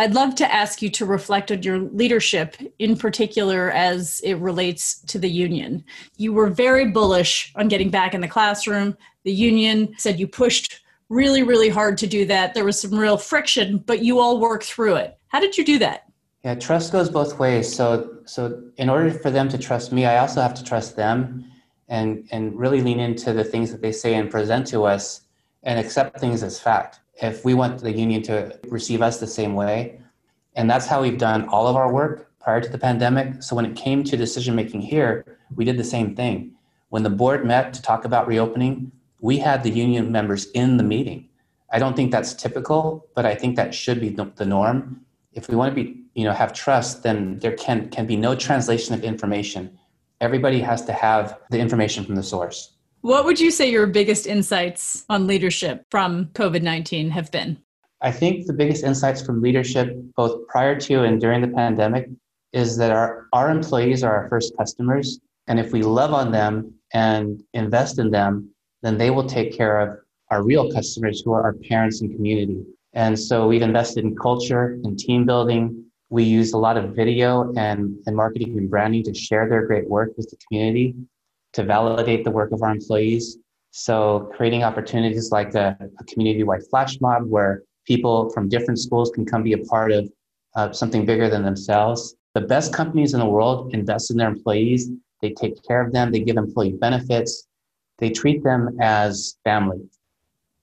I'd 0.00 0.14
love 0.14 0.34
to 0.36 0.50
ask 0.50 0.80
you 0.80 0.88
to 0.92 1.04
reflect 1.04 1.52
on 1.52 1.62
your 1.62 1.78
leadership, 1.78 2.56
in 2.78 2.96
particular 2.96 3.70
as 3.72 4.18
it 4.24 4.36
relates 4.38 4.98
to 5.02 5.18
the 5.18 5.28
union. 5.28 5.84
You 6.16 6.32
were 6.32 6.48
very 6.48 6.90
bullish 6.90 7.52
on 7.54 7.68
getting 7.68 7.90
back 7.90 8.14
in 8.14 8.22
the 8.22 8.26
classroom. 8.26 8.96
The 9.24 9.32
union 9.32 9.94
said 9.98 10.18
you 10.18 10.26
pushed 10.26 10.80
really, 11.10 11.42
really 11.42 11.68
hard 11.68 11.98
to 11.98 12.06
do 12.06 12.24
that. 12.24 12.54
There 12.54 12.64
was 12.64 12.80
some 12.80 12.98
real 12.98 13.18
friction, 13.18 13.76
but 13.76 14.02
you 14.02 14.20
all 14.20 14.40
worked 14.40 14.64
through 14.64 14.94
it. 14.94 15.18
How 15.28 15.38
did 15.38 15.58
you 15.58 15.66
do 15.66 15.78
that? 15.80 16.04
Yeah, 16.44 16.54
trust 16.54 16.92
goes 16.92 17.10
both 17.10 17.38
ways. 17.38 17.70
So, 17.70 18.20
so 18.24 18.62
in 18.78 18.88
order 18.88 19.10
for 19.10 19.30
them 19.30 19.50
to 19.50 19.58
trust 19.58 19.92
me, 19.92 20.06
I 20.06 20.16
also 20.16 20.40
have 20.40 20.54
to 20.54 20.64
trust 20.64 20.96
them, 20.96 21.44
and 21.88 22.26
and 22.30 22.58
really 22.58 22.80
lean 22.80 23.00
into 23.00 23.34
the 23.34 23.44
things 23.44 23.70
that 23.70 23.82
they 23.82 23.92
say 23.92 24.14
and 24.14 24.30
present 24.30 24.66
to 24.68 24.84
us, 24.84 25.20
and 25.62 25.78
accept 25.78 26.18
things 26.18 26.42
as 26.42 26.58
fact. 26.58 27.00
If 27.22 27.44
we 27.44 27.54
want 27.54 27.80
the 27.80 27.92
union 27.92 28.22
to 28.22 28.58
receive 28.68 29.02
us 29.02 29.20
the 29.20 29.26
same 29.26 29.54
way, 29.54 30.00
and 30.54 30.70
that's 30.70 30.86
how 30.86 31.02
we've 31.02 31.18
done 31.18 31.48
all 31.48 31.66
of 31.66 31.76
our 31.76 31.92
work 31.92 32.30
prior 32.40 32.60
to 32.60 32.68
the 32.68 32.78
pandemic. 32.78 33.42
So 33.42 33.54
when 33.54 33.66
it 33.66 33.76
came 33.76 34.02
to 34.04 34.16
decision 34.16 34.54
making 34.54 34.80
here, 34.80 35.38
we 35.54 35.64
did 35.64 35.76
the 35.76 35.84
same 35.84 36.16
thing. 36.16 36.54
when 36.90 37.04
the 37.04 37.10
board 37.10 37.46
met 37.46 37.72
to 37.72 37.80
talk 37.80 38.04
about 38.04 38.26
reopening, 38.26 38.92
we 39.20 39.38
had 39.38 39.62
the 39.62 39.70
union 39.70 40.12
members 40.12 40.50
in 40.52 40.76
the 40.76 40.82
meeting. 40.82 41.28
I 41.72 41.78
don't 41.78 41.94
think 41.94 42.10
that's 42.10 42.34
typical, 42.34 43.06
but 43.14 43.24
I 43.24 43.34
think 43.34 43.56
that 43.56 43.74
should 43.74 44.00
be 44.00 44.08
the 44.10 44.44
norm. 44.44 45.00
If 45.32 45.48
we 45.48 45.54
want 45.54 45.74
to 45.74 45.82
be, 45.82 46.02
you 46.14 46.24
know, 46.24 46.32
have 46.32 46.52
trust, 46.52 47.04
then 47.04 47.38
there 47.38 47.52
can 47.52 47.88
can 47.90 48.06
be 48.06 48.16
no 48.16 48.34
translation 48.34 48.92
of 48.94 49.04
information. 49.04 49.78
Everybody 50.20 50.60
has 50.60 50.84
to 50.86 50.92
have 50.92 51.38
the 51.50 51.60
information 51.60 52.04
from 52.04 52.16
the 52.16 52.22
source. 52.24 52.72
What 53.02 53.24
would 53.24 53.40
you 53.40 53.50
say 53.50 53.70
your 53.70 53.86
biggest 53.86 54.26
insights 54.26 55.06
on 55.08 55.26
leadership 55.26 55.86
from 55.90 56.26
COVID 56.34 56.60
19 56.60 57.08
have 57.10 57.30
been? 57.30 57.56
I 58.02 58.12
think 58.12 58.46
the 58.46 58.52
biggest 58.52 58.84
insights 58.84 59.24
from 59.24 59.40
leadership, 59.40 59.96
both 60.16 60.46
prior 60.48 60.78
to 60.80 61.04
and 61.04 61.18
during 61.18 61.40
the 61.40 61.48
pandemic, 61.48 62.10
is 62.52 62.76
that 62.76 62.90
our, 62.90 63.26
our 63.32 63.50
employees 63.50 64.04
are 64.04 64.14
our 64.14 64.28
first 64.28 64.54
customers. 64.58 65.18
And 65.46 65.58
if 65.58 65.72
we 65.72 65.82
love 65.82 66.12
on 66.12 66.30
them 66.30 66.74
and 66.92 67.42
invest 67.54 67.98
in 67.98 68.10
them, 68.10 68.50
then 68.82 68.98
they 68.98 69.10
will 69.10 69.26
take 69.26 69.56
care 69.56 69.80
of 69.80 69.98
our 70.30 70.42
real 70.42 70.70
customers 70.70 71.22
who 71.24 71.32
are 71.32 71.42
our 71.42 71.54
parents 71.54 72.02
and 72.02 72.14
community. 72.14 72.62
And 72.92 73.18
so 73.18 73.48
we've 73.48 73.62
invested 73.62 74.04
in 74.04 74.14
culture 74.14 74.78
and 74.84 74.98
team 74.98 75.24
building. 75.24 75.84
We 76.10 76.24
use 76.24 76.52
a 76.52 76.58
lot 76.58 76.76
of 76.76 76.94
video 76.94 77.50
and, 77.56 77.96
and 78.04 78.14
marketing 78.14 78.58
and 78.58 78.68
branding 78.68 79.04
to 79.04 79.14
share 79.14 79.48
their 79.48 79.66
great 79.66 79.88
work 79.88 80.10
with 80.18 80.28
the 80.28 80.36
community, 80.46 80.94
to 81.52 81.64
validate 81.64 82.24
the 82.24 82.30
work 82.30 82.52
of 82.52 82.62
our 82.62 82.70
employees. 82.70 83.38
So 83.72 84.30
creating 84.34 84.64
opportunities 84.64 85.30
like 85.30 85.54
a, 85.54 85.76
a 85.98 86.04
community-wide 86.04 86.62
flash 86.70 87.00
mob 87.00 87.26
where 87.26 87.62
people 87.86 88.30
from 88.30 88.48
different 88.48 88.78
schools 88.78 89.10
can 89.14 89.24
come 89.24 89.42
be 89.42 89.52
a 89.52 89.58
part 89.58 89.92
of 89.92 90.10
uh, 90.56 90.72
something 90.72 91.06
bigger 91.06 91.28
than 91.28 91.44
themselves. 91.44 92.16
The 92.34 92.40
best 92.40 92.72
companies 92.72 93.14
in 93.14 93.20
the 93.20 93.26
world 93.26 93.74
invest 93.74 94.10
in 94.10 94.16
their 94.16 94.28
employees. 94.28 94.90
They 95.22 95.30
take 95.30 95.62
care 95.66 95.80
of 95.80 95.92
them. 95.92 96.10
They 96.10 96.20
give 96.20 96.36
employee 96.36 96.72
benefits. 96.72 97.46
They 97.98 98.10
treat 98.10 98.42
them 98.42 98.76
as 98.80 99.36
family. 99.44 99.80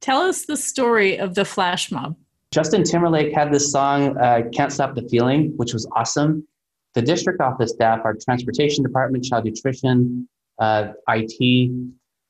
Tell 0.02 0.21
us 0.21 0.45
the 0.45 0.58
story 0.58 1.17
of 1.17 1.36
the 1.36 1.45
flash 1.45 1.91
mob. 1.91 2.15
Justin 2.52 2.84
Timberlake 2.84 3.34
had 3.34 3.52
this 3.52 3.71
song, 3.71 4.17
uh, 4.17 4.43
Can't 4.54 4.71
Stop 4.71 4.95
the 4.95 5.08
Feeling, 5.10 5.54
which 5.58 5.73
was 5.73 5.88
awesome. 5.95 6.47
The 6.93 7.02
district 7.02 7.41
office 7.41 7.71
staff, 7.71 8.00
our 8.04 8.15
transportation 8.15 8.84
department, 8.84 9.26
child 9.26 9.45
nutrition, 9.45 10.28
uh, 10.60 10.93
IT, 11.10 11.72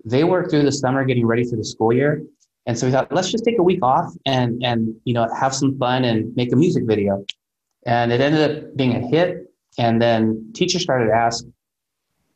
they 0.05 0.23
worked 0.23 0.51
through 0.51 0.63
the 0.63 0.71
summer 0.71 1.03
getting 1.05 1.25
ready 1.25 1.43
for 1.43 1.55
the 1.55 1.63
school 1.63 1.93
year. 1.93 2.23
And 2.65 2.77
so 2.77 2.85
we 2.85 2.91
thought, 2.91 3.11
let's 3.11 3.31
just 3.31 3.45
take 3.45 3.59
a 3.59 3.63
week 3.63 3.79
off 3.81 4.13
and, 4.25 4.61
and 4.63 4.93
you 5.05 5.13
know, 5.13 5.27
have 5.39 5.55
some 5.55 5.77
fun 5.77 6.03
and 6.03 6.35
make 6.35 6.51
a 6.51 6.55
music 6.55 6.83
video. 6.85 7.25
And 7.85 8.11
it 8.11 8.19
ended 8.19 8.51
up 8.51 8.75
being 8.75 8.95
a 8.95 9.07
hit. 9.07 9.45
And 9.79 10.01
then 10.01 10.51
teachers 10.53 10.81
started 10.81 11.07
to 11.07 11.13
ask, 11.13 11.45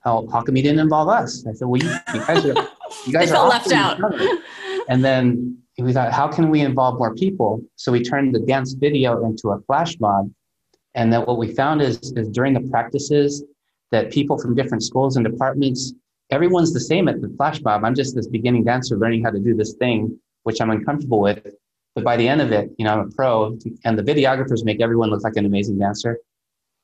how, 0.04 0.28
how 0.32 0.42
come 0.42 0.56
you 0.56 0.64
didn't 0.64 0.80
involve 0.80 1.10
us? 1.10 1.46
I 1.46 1.54
said, 1.54 1.68
well, 1.68 1.82
you, 1.82 1.90
you 2.14 2.26
guys 2.26 2.46
are, 2.46 2.70
you 3.06 3.14
guys 3.14 3.32
are 3.32 3.48
left 3.48 3.72
out. 3.72 4.00
And 4.88 5.04
then 5.04 5.58
we 5.78 5.94
thought, 5.94 6.12
how 6.12 6.28
can 6.28 6.50
we 6.50 6.62
involve 6.62 6.98
more 6.98 7.14
people? 7.16 7.62
So 7.76 7.92
we 7.92 8.02
turned 8.02 8.34
the 8.34 8.40
dance 8.40 8.74
video 8.74 9.26
into 9.26 9.50
a 9.50 9.60
flash 9.62 10.00
mob. 10.00 10.32
And 10.96 11.12
then 11.12 11.22
what 11.22 11.38
we 11.38 11.54
found 11.54 11.82
is, 11.82 11.98
is 12.16 12.30
during 12.30 12.54
the 12.54 12.62
practices 12.70 13.44
that 13.92 14.12
people 14.12 14.38
from 14.38 14.56
different 14.56 14.84
schools 14.84 15.16
and 15.18 15.26
departments, 15.26 15.94
everyone's 16.30 16.74
the 16.74 16.80
same 16.80 17.08
at 17.08 17.22
the 17.22 17.30
flash 17.38 17.62
mob. 17.62 17.84
I'm 17.84 17.96
just 17.96 18.16
this 18.16 18.28
beginning 18.28 18.64
dancer 18.64 18.98
learning 18.98 19.24
how 19.24 19.32
to 19.32 19.40
do 19.40 19.54
this 19.54 19.74
thing, 19.76 20.18
which 20.44 20.62
I'm 20.62 20.70
uncomfortable 20.70 21.20
with. 21.20 21.46
But 21.94 22.06
by 22.06 22.16
the 22.16 22.28
end 22.28 22.42
of 22.42 22.52
it, 22.52 22.72
you 22.78 22.86
know, 22.86 22.94
I'm 22.94 23.00
a 23.00 23.12
pro 23.12 23.58
and 23.84 24.00
the 24.00 24.04
videographers 24.04 24.64
make 24.64 24.82
everyone 24.82 25.10
look 25.10 25.24
like 25.24 25.36
an 25.36 25.46
amazing 25.46 25.78
dancer. 25.78 26.18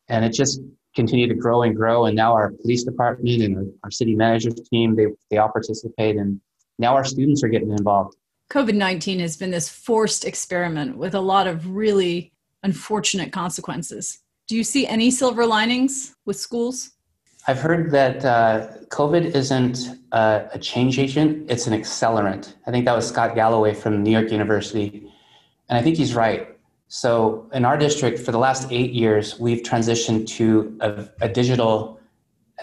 And 0.10 0.26
it 0.26 0.34
just 0.34 0.62
continued 0.96 1.30
to 1.30 1.36
grow 1.36 1.64
and 1.64 1.76
grow. 1.76 2.06
And 2.06 2.16
now 2.16 2.34
our 2.34 2.52
police 2.52 2.84
department 2.84 3.42
and 3.42 3.72
our, 3.84 3.92
city 3.92 4.16
managers 4.16 4.56
team, 4.70 4.96
they, 4.96 5.06
they 5.32 5.38
all 5.38 5.50
participate. 5.50 6.18
And 6.18 6.42
now 6.78 6.96
our 6.96 7.06
students 7.06 7.44
are 7.44 7.48
getting 7.48 7.72
involved. 7.72 8.16
COVID 8.52 8.76
19 8.76 9.20
has 9.20 9.36
been 9.38 9.52
this 9.52 9.70
forced 9.70 10.26
experiment 10.26 10.98
with 10.98 11.14
a 11.14 11.20
lot 11.20 11.48
of 11.48 11.70
really 11.70 12.32
unfortunate 12.64 13.32
consequences. 13.32 14.20
Do 14.48 14.56
you 14.56 14.64
see 14.64 14.88
any 14.88 15.12
silver 15.12 15.46
linings 15.46 16.16
with 16.26 16.38
schools? 16.38 16.92
I've 17.50 17.62
heard 17.62 17.92
that 17.92 18.26
uh, 18.26 18.68
COVID 18.90 19.34
isn't 19.34 19.98
uh, 20.12 20.44
a 20.52 20.60
change 20.60 21.00
agent, 21.00 21.50
it's 21.50 21.66
an 21.66 21.74
accelerant. 21.74 22.56
I 22.66 22.72
think 22.72 22.84
that 22.84 22.94
was 22.94 23.08
Scott 23.08 23.36
Galloway 23.36 23.74
from 23.74 24.04
New 24.04 24.12
York 24.12 24.32
University. 24.32 25.10
And 25.70 25.78
I 25.78 25.82
think 25.82 25.96
he's 25.96 26.14
right. 26.14 26.58
So, 26.90 27.50
in 27.54 27.64
our 27.64 27.78
district, 27.78 28.20
for 28.20 28.34
the 28.34 28.38
last 28.38 28.70
eight 28.70 28.92
years, 28.92 29.40
we've 29.40 29.62
transitioned 29.62 30.28
to 30.38 30.78
a, 30.82 31.06
a 31.22 31.30
digital 31.30 32.00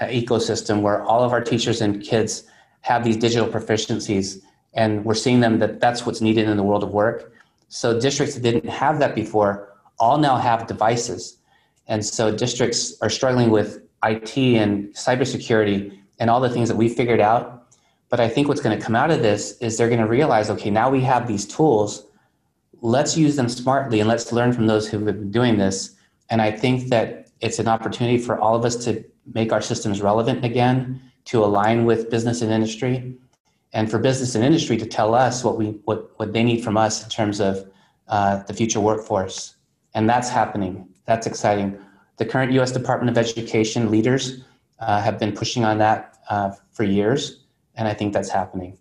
uh, 0.00 0.06
ecosystem 0.06 0.82
where 0.82 1.02
all 1.02 1.22
of 1.22 1.32
our 1.32 1.42
teachers 1.42 1.80
and 1.80 2.02
kids 2.02 2.44
have 2.82 3.04
these 3.04 3.16
digital 3.16 3.48
proficiencies. 3.48 4.42
And 4.74 5.02
we're 5.04 5.14
seeing 5.14 5.40
them 5.40 5.60
that 5.60 5.80
that's 5.80 6.04
what's 6.04 6.20
needed 6.20 6.46
in 6.46 6.58
the 6.58 6.62
world 6.62 6.82
of 6.82 6.90
work. 6.90 7.32
So, 7.68 7.98
districts 7.98 8.34
that 8.34 8.42
didn't 8.42 8.68
have 8.68 8.98
that 8.98 9.14
before 9.14 9.70
all 9.98 10.18
now 10.18 10.36
have 10.36 10.66
devices. 10.66 11.38
And 11.86 12.04
so, 12.04 12.34
districts 12.34 13.00
are 13.02 13.10
struggling 13.10 13.50
with 13.50 13.82
IT 14.04 14.38
and 14.38 14.88
cybersecurity 14.94 15.98
and 16.18 16.30
all 16.30 16.40
the 16.40 16.50
things 16.50 16.68
that 16.68 16.76
we 16.76 16.88
figured 16.88 17.20
out. 17.20 17.72
But 18.08 18.20
I 18.20 18.28
think 18.28 18.48
what's 18.48 18.60
going 18.60 18.78
to 18.78 18.84
come 18.84 18.94
out 18.94 19.10
of 19.10 19.22
this 19.22 19.58
is 19.58 19.76
they're 19.76 19.88
going 19.88 20.00
to 20.00 20.06
realize 20.06 20.50
okay, 20.50 20.70
now 20.70 20.90
we 20.90 21.00
have 21.00 21.26
these 21.26 21.46
tools. 21.46 22.06
Let's 22.80 23.16
use 23.16 23.36
them 23.36 23.48
smartly 23.48 24.00
and 24.00 24.08
let's 24.08 24.30
learn 24.32 24.52
from 24.52 24.66
those 24.66 24.86
who 24.86 24.98
have 24.98 25.06
been 25.06 25.30
doing 25.30 25.56
this. 25.58 25.96
And 26.30 26.40
I 26.40 26.50
think 26.50 26.88
that 26.90 27.30
it's 27.40 27.58
an 27.58 27.68
opportunity 27.68 28.18
for 28.18 28.38
all 28.38 28.54
of 28.54 28.64
us 28.64 28.76
to 28.84 29.04
make 29.34 29.52
our 29.52 29.60
systems 29.60 30.00
relevant 30.00 30.44
again, 30.44 31.00
to 31.26 31.44
align 31.44 31.84
with 31.84 32.10
business 32.10 32.42
and 32.42 32.52
industry, 32.52 33.16
and 33.72 33.90
for 33.90 33.98
business 33.98 34.34
and 34.34 34.44
industry 34.44 34.76
to 34.76 34.86
tell 34.86 35.14
us 35.14 35.42
what, 35.42 35.56
we, 35.56 35.70
what, 35.84 36.18
what 36.18 36.32
they 36.32 36.42
need 36.42 36.62
from 36.62 36.76
us 36.76 37.02
in 37.02 37.10
terms 37.10 37.40
of 37.40 37.68
uh, 38.08 38.42
the 38.44 38.54
future 38.54 38.80
workforce. 38.80 39.56
And 39.94 40.08
that's 40.08 40.28
happening. 40.28 40.88
That's 41.06 41.26
exciting 41.26 41.78
the 42.16 42.24
current 42.24 42.52
U.S. 42.52 42.72
Department 42.72 43.16
of 43.16 43.18
Education 43.18 43.90
leaders 43.90 44.42
uh, 44.78 45.00
have 45.00 45.18
been 45.18 45.32
pushing 45.32 45.64
on 45.64 45.78
that 45.78 46.18
uh, 46.28 46.52
for 46.70 46.84
years, 46.84 47.44
and 47.74 47.88
I 47.88 47.94
think 47.94 48.12
that's 48.12 48.28
happening. 48.28 48.78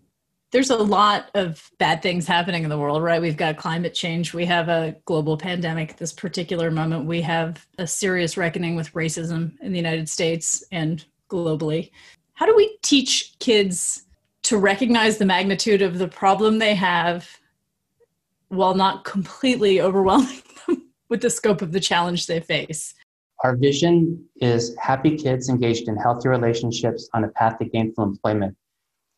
There's 0.51 0.69
a 0.69 0.77
lot 0.77 1.31
of 1.33 1.71
bad 1.79 2.03
things 2.03 2.27
happening 2.27 2.63
in 2.63 2.69
the 2.69 2.77
world, 2.77 3.01
right? 3.01 3.19
We've 3.19 3.37
got 3.37 3.57
climate 3.57 3.95
change, 3.95 4.33
we 4.33 4.45
have 4.45 4.69
a 4.69 4.95
global 5.05 5.35
pandemic 5.35 5.97
this 5.97 6.13
particular 6.13 6.69
moment, 6.69 7.05
we 7.05 7.21
have 7.21 7.65
a 7.79 7.87
serious 7.87 8.37
reckoning 8.37 8.75
with 8.75 8.93
racism 8.93 9.59
in 9.61 9.71
the 9.71 9.79
United 9.79 10.07
States 10.09 10.63
and 10.71 11.03
globally. 11.29 11.89
How 12.33 12.45
do 12.45 12.55
we 12.55 12.77
teach 12.83 13.33
kids 13.39 14.03
to 14.43 14.57
recognize 14.57 15.17
the 15.17 15.25
magnitude 15.25 15.81
of 15.81 15.97
the 15.97 16.07
problem 16.07 16.59
they 16.59 16.75
have 16.75 17.39
while 18.49 18.75
not 18.75 19.05
completely 19.05 19.81
overwhelming 19.81 20.43
with 21.13 21.21
the 21.21 21.29
scope 21.29 21.61
of 21.61 21.71
the 21.71 21.79
challenge 21.79 22.25
they 22.25 22.39
face? 22.39 22.95
Our 23.43 23.55
vision 23.55 24.25
is 24.37 24.75
happy 24.81 25.15
kids 25.15 25.47
engaged 25.47 25.87
in 25.87 25.95
healthy 25.95 26.27
relationships 26.27 27.07
on 27.13 27.23
a 27.23 27.27
path 27.27 27.59
to 27.59 27.65
gainful 27.65 28.03
employment. 28.03 28.57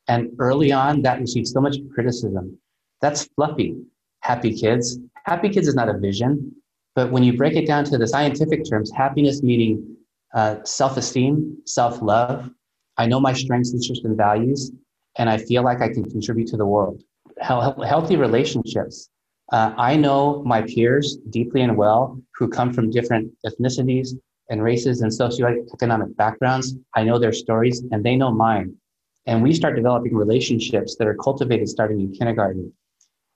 And 0.10 0.32
early 0.40 0.74
on, 0.74 1.04
that 1.04 1.22
received 1.22 1.48
so 1.48 1.62
much 1.62 1.78
criticism. 1.94 2.58
That's 3.00 3.24
fluffy. 3.36 3.78
Happy 4.24 4.54
kids. 4.54 5.00
Happy 5.24 5.48
kids 5.48 5.70
is 5.70 5.76
not 5.76 5.88
a 5.88 5.98
vision, 5.98 6.52
but 6.96 7.12
when 7.14 7.24
you 7.24 7.38
break 7.38 7.56
it 7.56 7.66
down 7.66 7.86
to 7.86 7.98
the 7.98 8.08
scientific 8.08 8.70
terms, 8.70 8.92
happiness 8.92 9.42
meaning 9.42 9.96
uh, 10.34 10.58
self 10.66 10.98
esteem, 10.98 11.58
self 11.66 12.02
love. 12.02 12.50
I 12.98 13.06
know 13.06 13.22
my 13.22 13.32
strengths, 13.32 13.72
interests, 13.74 14.04
and 14.04 14.18
values, 14.18 14.70
and 15.18 15.30
I 15.30 15.38
feel 15.38 15.64
like 15.64 15.80
I 15.82 15.88
can 15.88 16.04
contribute 16.04 16.50
to 16.50 16.58
the 16.58 16.66
world. 16.66 17.02
Healthy 17.40 18.18
relationships. 18.18 19.10
Uh, 19.52 19.74
I 19.78 19.96
know 19.96 20.44
my 20.44 20.64
peers 20.64 21.18
deeply 21.30 21.62
and 21.62 21.78
well 21.78 22.20
who 22.36 22.48
come 22.48 22.74
from 22.74 22.90
different 22.90 23.32
ethnicities 23.46 24.10
and 24.50 24.62
races 24.64 25.02
and 25.02 25.12
socioeconomic 25.12 26.16
backgrounds. 26.16 26.76
I 26.96 27.04
know 27.04 27.20
their 27.20 27.34
stories 27.34 27.84
and 27.92 28.04
they 28.04 28.16
know 28.16 28.32
mine. 28.32 28.76
And 29.28 29.42
we 29.42 29.54
start 29.54 29.76
developing 29.76 30.16
relationships 30.16 30.96
that 30.98 31.08
are 31.08 31.16
cultivated 31.16 31.68
starting 31.68 32.00
in 32.00 32.12
kindergarten. 32.12 32.72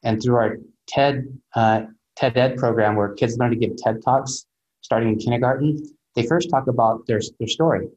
And 0.04 0.22
through 0.22 0.36
our 0.36 0.58
TED, 0.88 1.28
uh, 1.56 1.82
TED 2.16 2.38
Ed 2.38 2.58
program, 2.58 2.96
where 2.96 3.14
kids 3.14 3.38
learn 3.38 3.52
to 3.52 3.56
give 3.56 3.76
TED 3.78 4.02
Talks 4.04 4.46
starting 4.82 5.10
in 5.10 5.20
kindergarten, 5.20 5.84
they 6.16 6.26
first 6.26 6.50
talk 6.50 6.68
about 6.68 7.06
their, 7.08 7.22
their 7.40 7.48
story. 7.48 7.88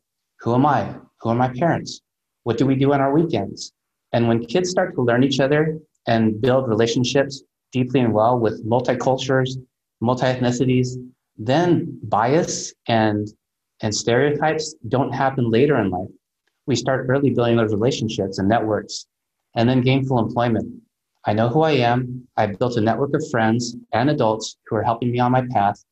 Who 0.40 0.54
am 0.54 0.66
I? 0.66 0.94
Who 1.20 1.30
are 1.30 1.34
my 1.34 1.48
parents? 1.48 2.00
What 2.44 2.58
do 2.58 2.66
we 2.66 2.74
do 2.74 2.92
on 2.92 3.00
our 3.00 3.12
weekends? 3.12 3.72
And 4.12 4.28
when 4.28 4.44
kids 4.44 4.70
start 4.70 4.94
to 4.96 5.02
learn 5.02 5.22
each 5.22 5.40
other 5.40 5.78
and 6.06 6.40
build 6.40 6.68
relationships 6.68 7.42
deeply 7.72 8.00
and 8.00 8.12
well 8.12 8.38
with 8.38 8.64
multicultures, 8.66 9.50
multi-ethnicities, 10.00 10.88
then 11.36 11.98
bias 12.04 12.72
and 12.86 13.28
and 13.80 13.94
stereotypes 13.94 14.74
don't 14.88 15.12
happen 15.12 15.50
later 15.50 15.76
in 15.80 15.90
life. 15.90 16.08
We 16.66 16.76
start 16.76 17.06
early 17.08 17.30
building 17.30 17.56
those 17.56 17.72
relationships 17.72 18.38
and 18.38 18.48
networks, 18.48 19.06
and 19.56 19.68
then 19.68 19.80
gainful 19.80 20.20
employment. 20.20 20.80
I 21.24 21.32
know 21.32 21.48
who 21.48 21.62
I 21.62 21.72
am. 21.72 22.28
I've 22.36 22.58
built 22.58 22.76
a 22.76 22.80
network 22.80 23.14
of 23.14 23.28
friends 23.30 23.76
and 23.92 24.10
adults 24.10 24.56
who 24.66 24.76
are 24.76 24.82
helping 24.82 25.10
me 25.10 25.18
on 25.18 25.32
my 25.32 25.44
path, 25.50 25.82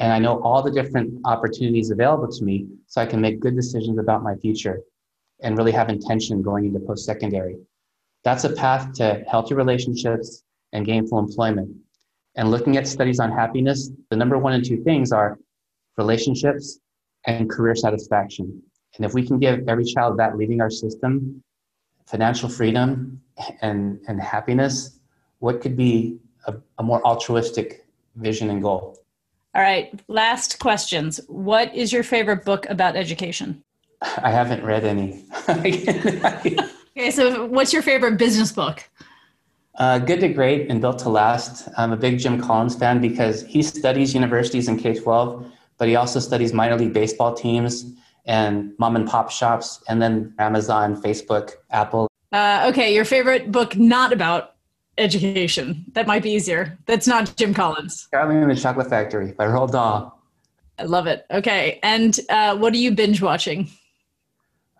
and 0.00 0.12
I 0.12 0.18
know 0.18 0.40
all 0.42 0.62
the 0.62 0.72
different 0.72 1.20
opportunities 1.24 1.90
available 1.90 2.30
to 2.32 2.44
me 2.44 2.66
so 2.86 3.00
I 3.00 3.06
can 3.06 3.20
make 3.20 3.40
good 3.40 3.54
decisions 3.54 3.98
about 3.98 4.22
my 4.24 4.34
future. 4.36 4.80
and 5.42 5.58
really 5.58 5.72
have 5.72 5.90
intention 5.90 6.40
going 6.40 6.64
into 6.64 6.80
post 6.80 7.04
secondary. 7.04 7.56
That's 8.24 8.44
a 8.44 8.52
path 8.54 8.92
to 8.94 9.22
healthy 9.28 9.54
relationships 9.54 10.42
and 10.76 10.84
gainful 10.84 11.18
employment. 11.18 11.74
And 12.36 12.50
looking 12.50 12.76
at 12.76 12.86
studies 12.86 13.18
on 13.18 13.32
happiness, 13.32 13.90
the 14.10 14.16
number 14.16 14.38
one 14.38 14.52
and 14.52 14.64
two 14.64 14.84
things 14.84 15.10
are 15.10 15.38
relationships 15.96 16.78
and 17.24 17.48
career 17.50 17.74
satisfaction. 17.74 18.62
And 18.96 19.04
if 19.04 19.14
we 19.14 19.26
can 19.26 19.38
give 19.38 19.66
every 19.68 19.84
child 19.84 20.18
that 20.18 20.36
leaving 20.36 20.60
our 20.60 20.70
system 20.70 21.42
financial 22.06 22.48
freedom 22.48 23.20
and, 23.62 23.98
and 24.06 24.20
happiness, 24.20 25.00
what 25.40 25.60
could 25.60 25.76
be 25.76 26.18
a, 26.46 26.54
a 26.78 26.82
more 26.82 27.04
altruistic 27.04 27.86
vision 28.14 28.50
and 28.50 28.62
goal? 28.62 28.98
All 29.54 29.62
right, 29.62 29.98
last 30.06 30.58
questions. 30.58 31.18
What 31.26 31.74
is 31.74 31.92
your 31.92 32.02
favorite 32.02 32.44
book 32.44 32.66
about 32.68 32.94
education? 32.94 33.64
I 34.02 34.30
haven't 34.30 34.62
read 34.62 34.84
any. 34.84 35.24
okay, 35.48 37.10
so 37.10 37.46
what's 37.46 37.72
your 37.72 37.82
favorite 37.82 38.18
business 38.18 38.52
book? 38.52 38.84
Uh, 39.78 39.98
Good 39.98 40.20
to 40.20 40.28
Great 40.28 40.70
and 40.70 40.80
Built 40.80 40.98
to 41.00 41.10
Last. 41.10 41.68
I'm 41.76 41.92
a 41.92 41.96
big 41.96 42.18
Jim 42.18 42.40
Collins 42.40 42.74
fan 42.74 43.00
because 43.00 43.42
he 43.42 43.62
studies 43.62 44.14
universities 44.14 44.68
in 44.68 44.78
K 44.78 44.94
12, 44.94 45.52
but 45.76 45.86
he 45.86 45.96
also 45.96 46.18
studies 46.18 46.54
minor 46.54 46.78
league 46.78 46.94
baseball 46.94 47.34
teams 47.34 47.92
and 48.24 48.72
mom 48.78 48.96
and 48.96 49.06
pop 49.06 49.30
shops, 49.30 49.82
and 49.88 50.00
then 50.00 50.34
Amazon, 50.38 51.00
Facebook, 51.00 51.52
Apple. 51.70 52.08
Uh, 52.32 52.66
okay, 52.70 52.92
your 52.92 53.04
favorite 53.04 53.52
book 53.52 53.76
not 53.76 54.12
about 54.12 54.54
education. 54.98 55.84
That 55.92 56.06
might 56.06 56.22
be 56.22 56.30
easier. 56.30 56.76
That's 56.86 57.06
not 57.06 57.36
Jim 57.36 57.54
Collins. 57.54 58.08
Charlie 58.10 58.36
and 58.36 58.50
the 58.50 58.56
Chocolate 58.56 58.88
Factory 58.88 59.32
by 59.32 59.44
Roald 59.44 59.72
Dahl. 59.72 60.20
I 60.78 60.84
love 60.84 61.06
it. 61.06 61.26
Okay, 61.30 61.78
and 61.82 62.18
uh, 62.30 62.56
what 62.56 62.72
are 62.72 62.78
you 62.78 62.92
binge 62.92 63.20
watching? 63.22 63.68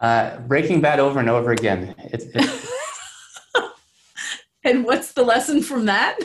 Uh, 0.00 0.38
Breaking 0.40 0.80
Bad 0.80 1.00
over 1.00 1.20
and 1.20 1.28
over 1.30 1.52
again. 1.52 1.94
It's, 1.98 2.24
it's 2.34 2.72
and 4.66 4.84
what's 4.84 5.12
the 5.12 5.22
lesson 5.22 5.62
from 5.62 5.86
that? 5.86 6.18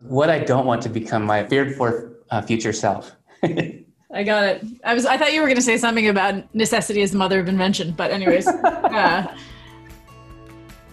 What 0.00 0.28
I 0.28 0.40
don't 0.40 0.66
want 0.66 0.82
to 0.82 0.88
become 0.88 1.24
my 1.24 1.46
feared 1.46 1.76
for 1.76 2.12
uh, 2.30 2.42
future 2.42 2.72
self. 2.72 3.12
I 3.42 4.22
got 4.22 4.44
it. 4.44 4.64
I 4.84 4.94
was. 4.94 5.06
I 5.06 5.16
thought 5.16 5.32
you 5.32 5.40
were 5.40 5.46
going 5.46 5.56
to 5.56 5.62
say 5.62 5.78
something 5.78 6.08
about 6.08 6.54
necessity 6.54 7.02
as 7.02 7.12
the 7.12 7.18
mother 7.18 7.40
of 7.40 7.48
invention, 7.48 7.92
but 7.92 8.10
anyways. 8.10 8.46
uh, 8.46 9.34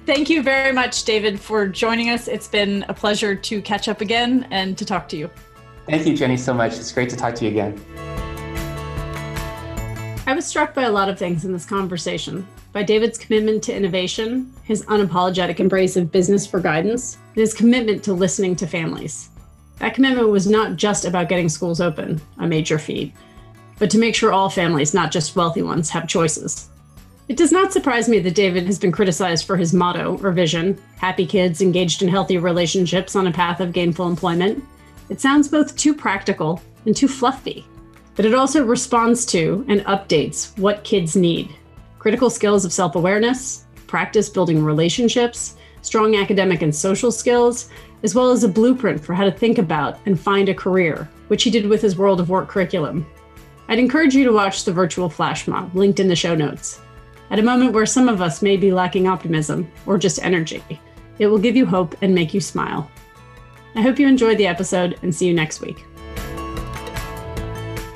thank 0.05 0.29
you 0.29 0.41
very 0.41 0.71
much, 0.71 1.03
David, 1.03 1.39
for 1.39 1.67
joining 1.67 2.09
us. 2.09 2.27
It's 2.27 2.47
been 2.47 2.85
a 2.87 2.93
pleasure 2.93 3.35
to 3.35 3.61
catch 3.61 3.87
up 3.87 4.01
again 4.01 4.47
and 4.49 4.77
to 4.77 4.85
talk 4.85 5.07
to 5.09 5.17
you. 5.17 5.29
Thank 5.87 6.07
you, 6.07 6.15
Jenny, 6.15 6.37
so 6.37 6.53
much. 6.53 6.77
It's 6.77 6.91
great 6.91 7.09
to 7.09 7.15
talk 7.15 7.35
to 7.35 7.45
you 7.45 7.51
again. 7.51 7.79
I 10.25 10.33
was 10.33 10.45
struck 10.45 10.73
by 10.73 10.83
a 10.83 10.91
lot 10.91 11.09
of 11.09 11.19
things 11.19 11.45
in 11.45 11.51
this 11.51 11.65
conversation 11.65 12.47
by 12.73 12.83
David's 12.83 13.17
commitment 13.17 13.63
to 13.63 13.75
innovation, 13.75 14.53
his 14.63 14.85
unapologetic 14.85 15.59
embrace 15.59 15.97
of 15.97 16.11
business 16.11 16.47
for 16.47 16.59
guidance, 16.59 17.17
and 17.35 17.41
his 17.41 17.53
commitment 17.53 18.03
to 18.03 18.13
listening 18.13 18.55
to 18.57 18.67
families. 18.67 19.29
That 19.79 19.93
commitment 19.93 20.29
was 20.29 20.47
not 20.47 20.75
just 20.75 21.05
about 21.05 21.27
getting 21.27 21.49
schools 21.49 21.81
open, 21.81 22.21
a 22.37 22.47
major 22.47 22.79
feat, 22.79 23.13
but 23.79 23.89
to 23.89 23.97
make 23.97 24.15
sure 24.15 24.31
all 24.31 24.49
families, 24.49 24.93
not 24.93 25.11
just 25.11 25.35
wealthy 25.35 25.63
ones, 25.63 25.89
have 25.89 26.07
choices. 26.07 26.69
It 27.27 27.37
does 27.37 27.51
not 27.51 27.73
surprise 27.73 28.07
me 28.07 28.19
that 28.19 28.35
David 28.35 28.65
has 28.65 28.77
been 28.77 28.91
criticized 28.91 29.45
for 29.45 29.57
his 29.57 29.73
motto 29.73 30.19
or 30.21 30.31
vision 30.31 30.77
happy 30.97 31.25
kids 31.25 31.61
engaged 31.61 32.01
in 32.01 32.09
healthy 32.09 32.37
relationships 32.37 33.15
on 33.15 33.27
a 33.27 33.31
path 33.31 33.59
of 33.59 33.73
gainful 33.73 34.07
employment. 34.07 34.63
It 35.09 35.19
sounds 35.19 35.47
both 35.47 35.75
too 35.75 35.93
practical 35.93 36.61
and 36.85 36.95
too 36.95 37.07
fluffy, 37.07 37.65
but 38.15 38.25
it 38.25 38.35
also 38.35 38.65
responds 38.65 39.25
to 39.27 39.65
and 39.67 39.81
updates 39.85 40.57
what 40.57 40.83
kids 40.83 41.15
need 41.15 41.55
critical 42.01 42.31
skills 42.31 42.65
of 42.65 42.73
self 42.73 42.95
awareness, 42.95 43.65
practice 43.85 44.27
building 44.27 44.63
relationships, 44.63 45.55
strong 45.83 46.15
academic 46.15 46.63
and 46.63 46.73
social 46.73 47.11
skills, 47.11 47.69
as 48.01 48.15
well 48.15 48.31
as 48.31 48.43
a 48.43 48.49
blueprint 48.49 48.99
for 48.99 49.13
how 49.13 49.23
to 49.23 49.31
think 49.31 49.59
about 49.59 49.99
and 50.07 50.19
find 50.19 50.49
a 50.49 50.53
career, 50.53 51.07
which 51.27 51.43
he 51.43 51.51
did 51.51 51.67
with 51.67 51.79
his 51.79 51.99
World 51.99 52.19
of 52.19 52.31
Work 52.31 52.47
curriculum. 52.47 53.05
I'd 53.67 53.77
encourage 53.77 54.15
you 54.15 54.23
to 54.23 54.31
watch 54.33 54.63
the 54.63 54.73
virtual 54.73 55.11
flash 55.11 55.47
mob 55.47 55.75
linked 55.75 55.99
in 55.99 56.07
the 56.07 56.15
show 56.15 56.33
notes. 56.33 56.81
At 57.29 57.37
a 57.37 57.43
moment 57.43 57.73
where 57.73 57.85
some 57.85 58.09
of 58.09 58.19
us 58.19 58.41
may 58.41 58.57
be 58.57 58.73
lacking 58.73 59.07
optimism 59.07 59.71
or 59.85 59.99
just 59.99 60.23
energy, 60.23 60.63
it 61.19 61.27
will 61.27 61.37
give 61.37 61.55
you 61.55 61.67
hope 61.67 61.95
and 62.01 62.15
make 62.15 62.33
you 62.33 62.41
smile. 62.41 62.89
I 63.75 63.81
hope 63.83 63.99
you 63.99 64.07
enjoyed 64.07 64.39
the 64.39 64.47
episode 64.47 64.97
and 65.03 65.13
see 65.13 65.27
you 65.27 65.35
next 65.35 65.61
week. 65.61 65.85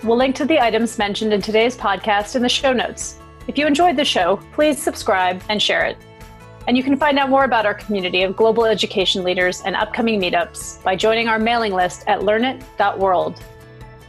We'll 0.03 0.17
link 0.17 0.35
to 0.35 0.45
the 0.45 0.59
items 0.59 0.99
mentioned 0.99 1.33
in 1.33 1.41
today's 1.41 1.75
podcast 1.75 2.35
in 2.35 2.43
the 2.43 2.49
show 2.49 2.71
notes. 2.71 3.17
If 3.47 3.57
you 3.57 3.67
enjoyed 3.67 3.95
the 3.95 4.05
show, 4.05 4.37
please 4.53 4.81
subscribe 4.81 5.41
and 5.49 5.61
share 5.61 5.85
it. 5.85 5.97
And 6.67 6.75
you 6.75 6.83
can 6.83 6.97
find 6.97 7.19
out 7.19 7.29
more 7.29 7.43
about 7.43 7.65
our 7.65 7.75
community 7.75 8.23
of 8.23 8.35
global 8.35 8.65
education 8.65 9.23
leaders 9.23 9.61
and 9.65 9.75
upcoming 9.75 10.19
meetups 10.19 10.83
by 10.83 10.95
joining 10.95 11.27
our 11.27 11.37
mailing 11.37 11.73
list 11.73 12.03
at 12.07 12.21
learnit.world. 12.21 13.43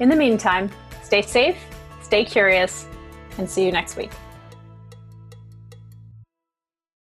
In 0.01 0.09
the 0.09 0.16
meantime, 0.16 0.70
stay 1.03 1.20
safe, 1.20 1.59
stay 2.03 2.25
curious, 2.25 2.87
and 3.37 3.49
see 3.49 3.64
you 3.64 3.72
next 3.72 3.96
week. 3.96 4.11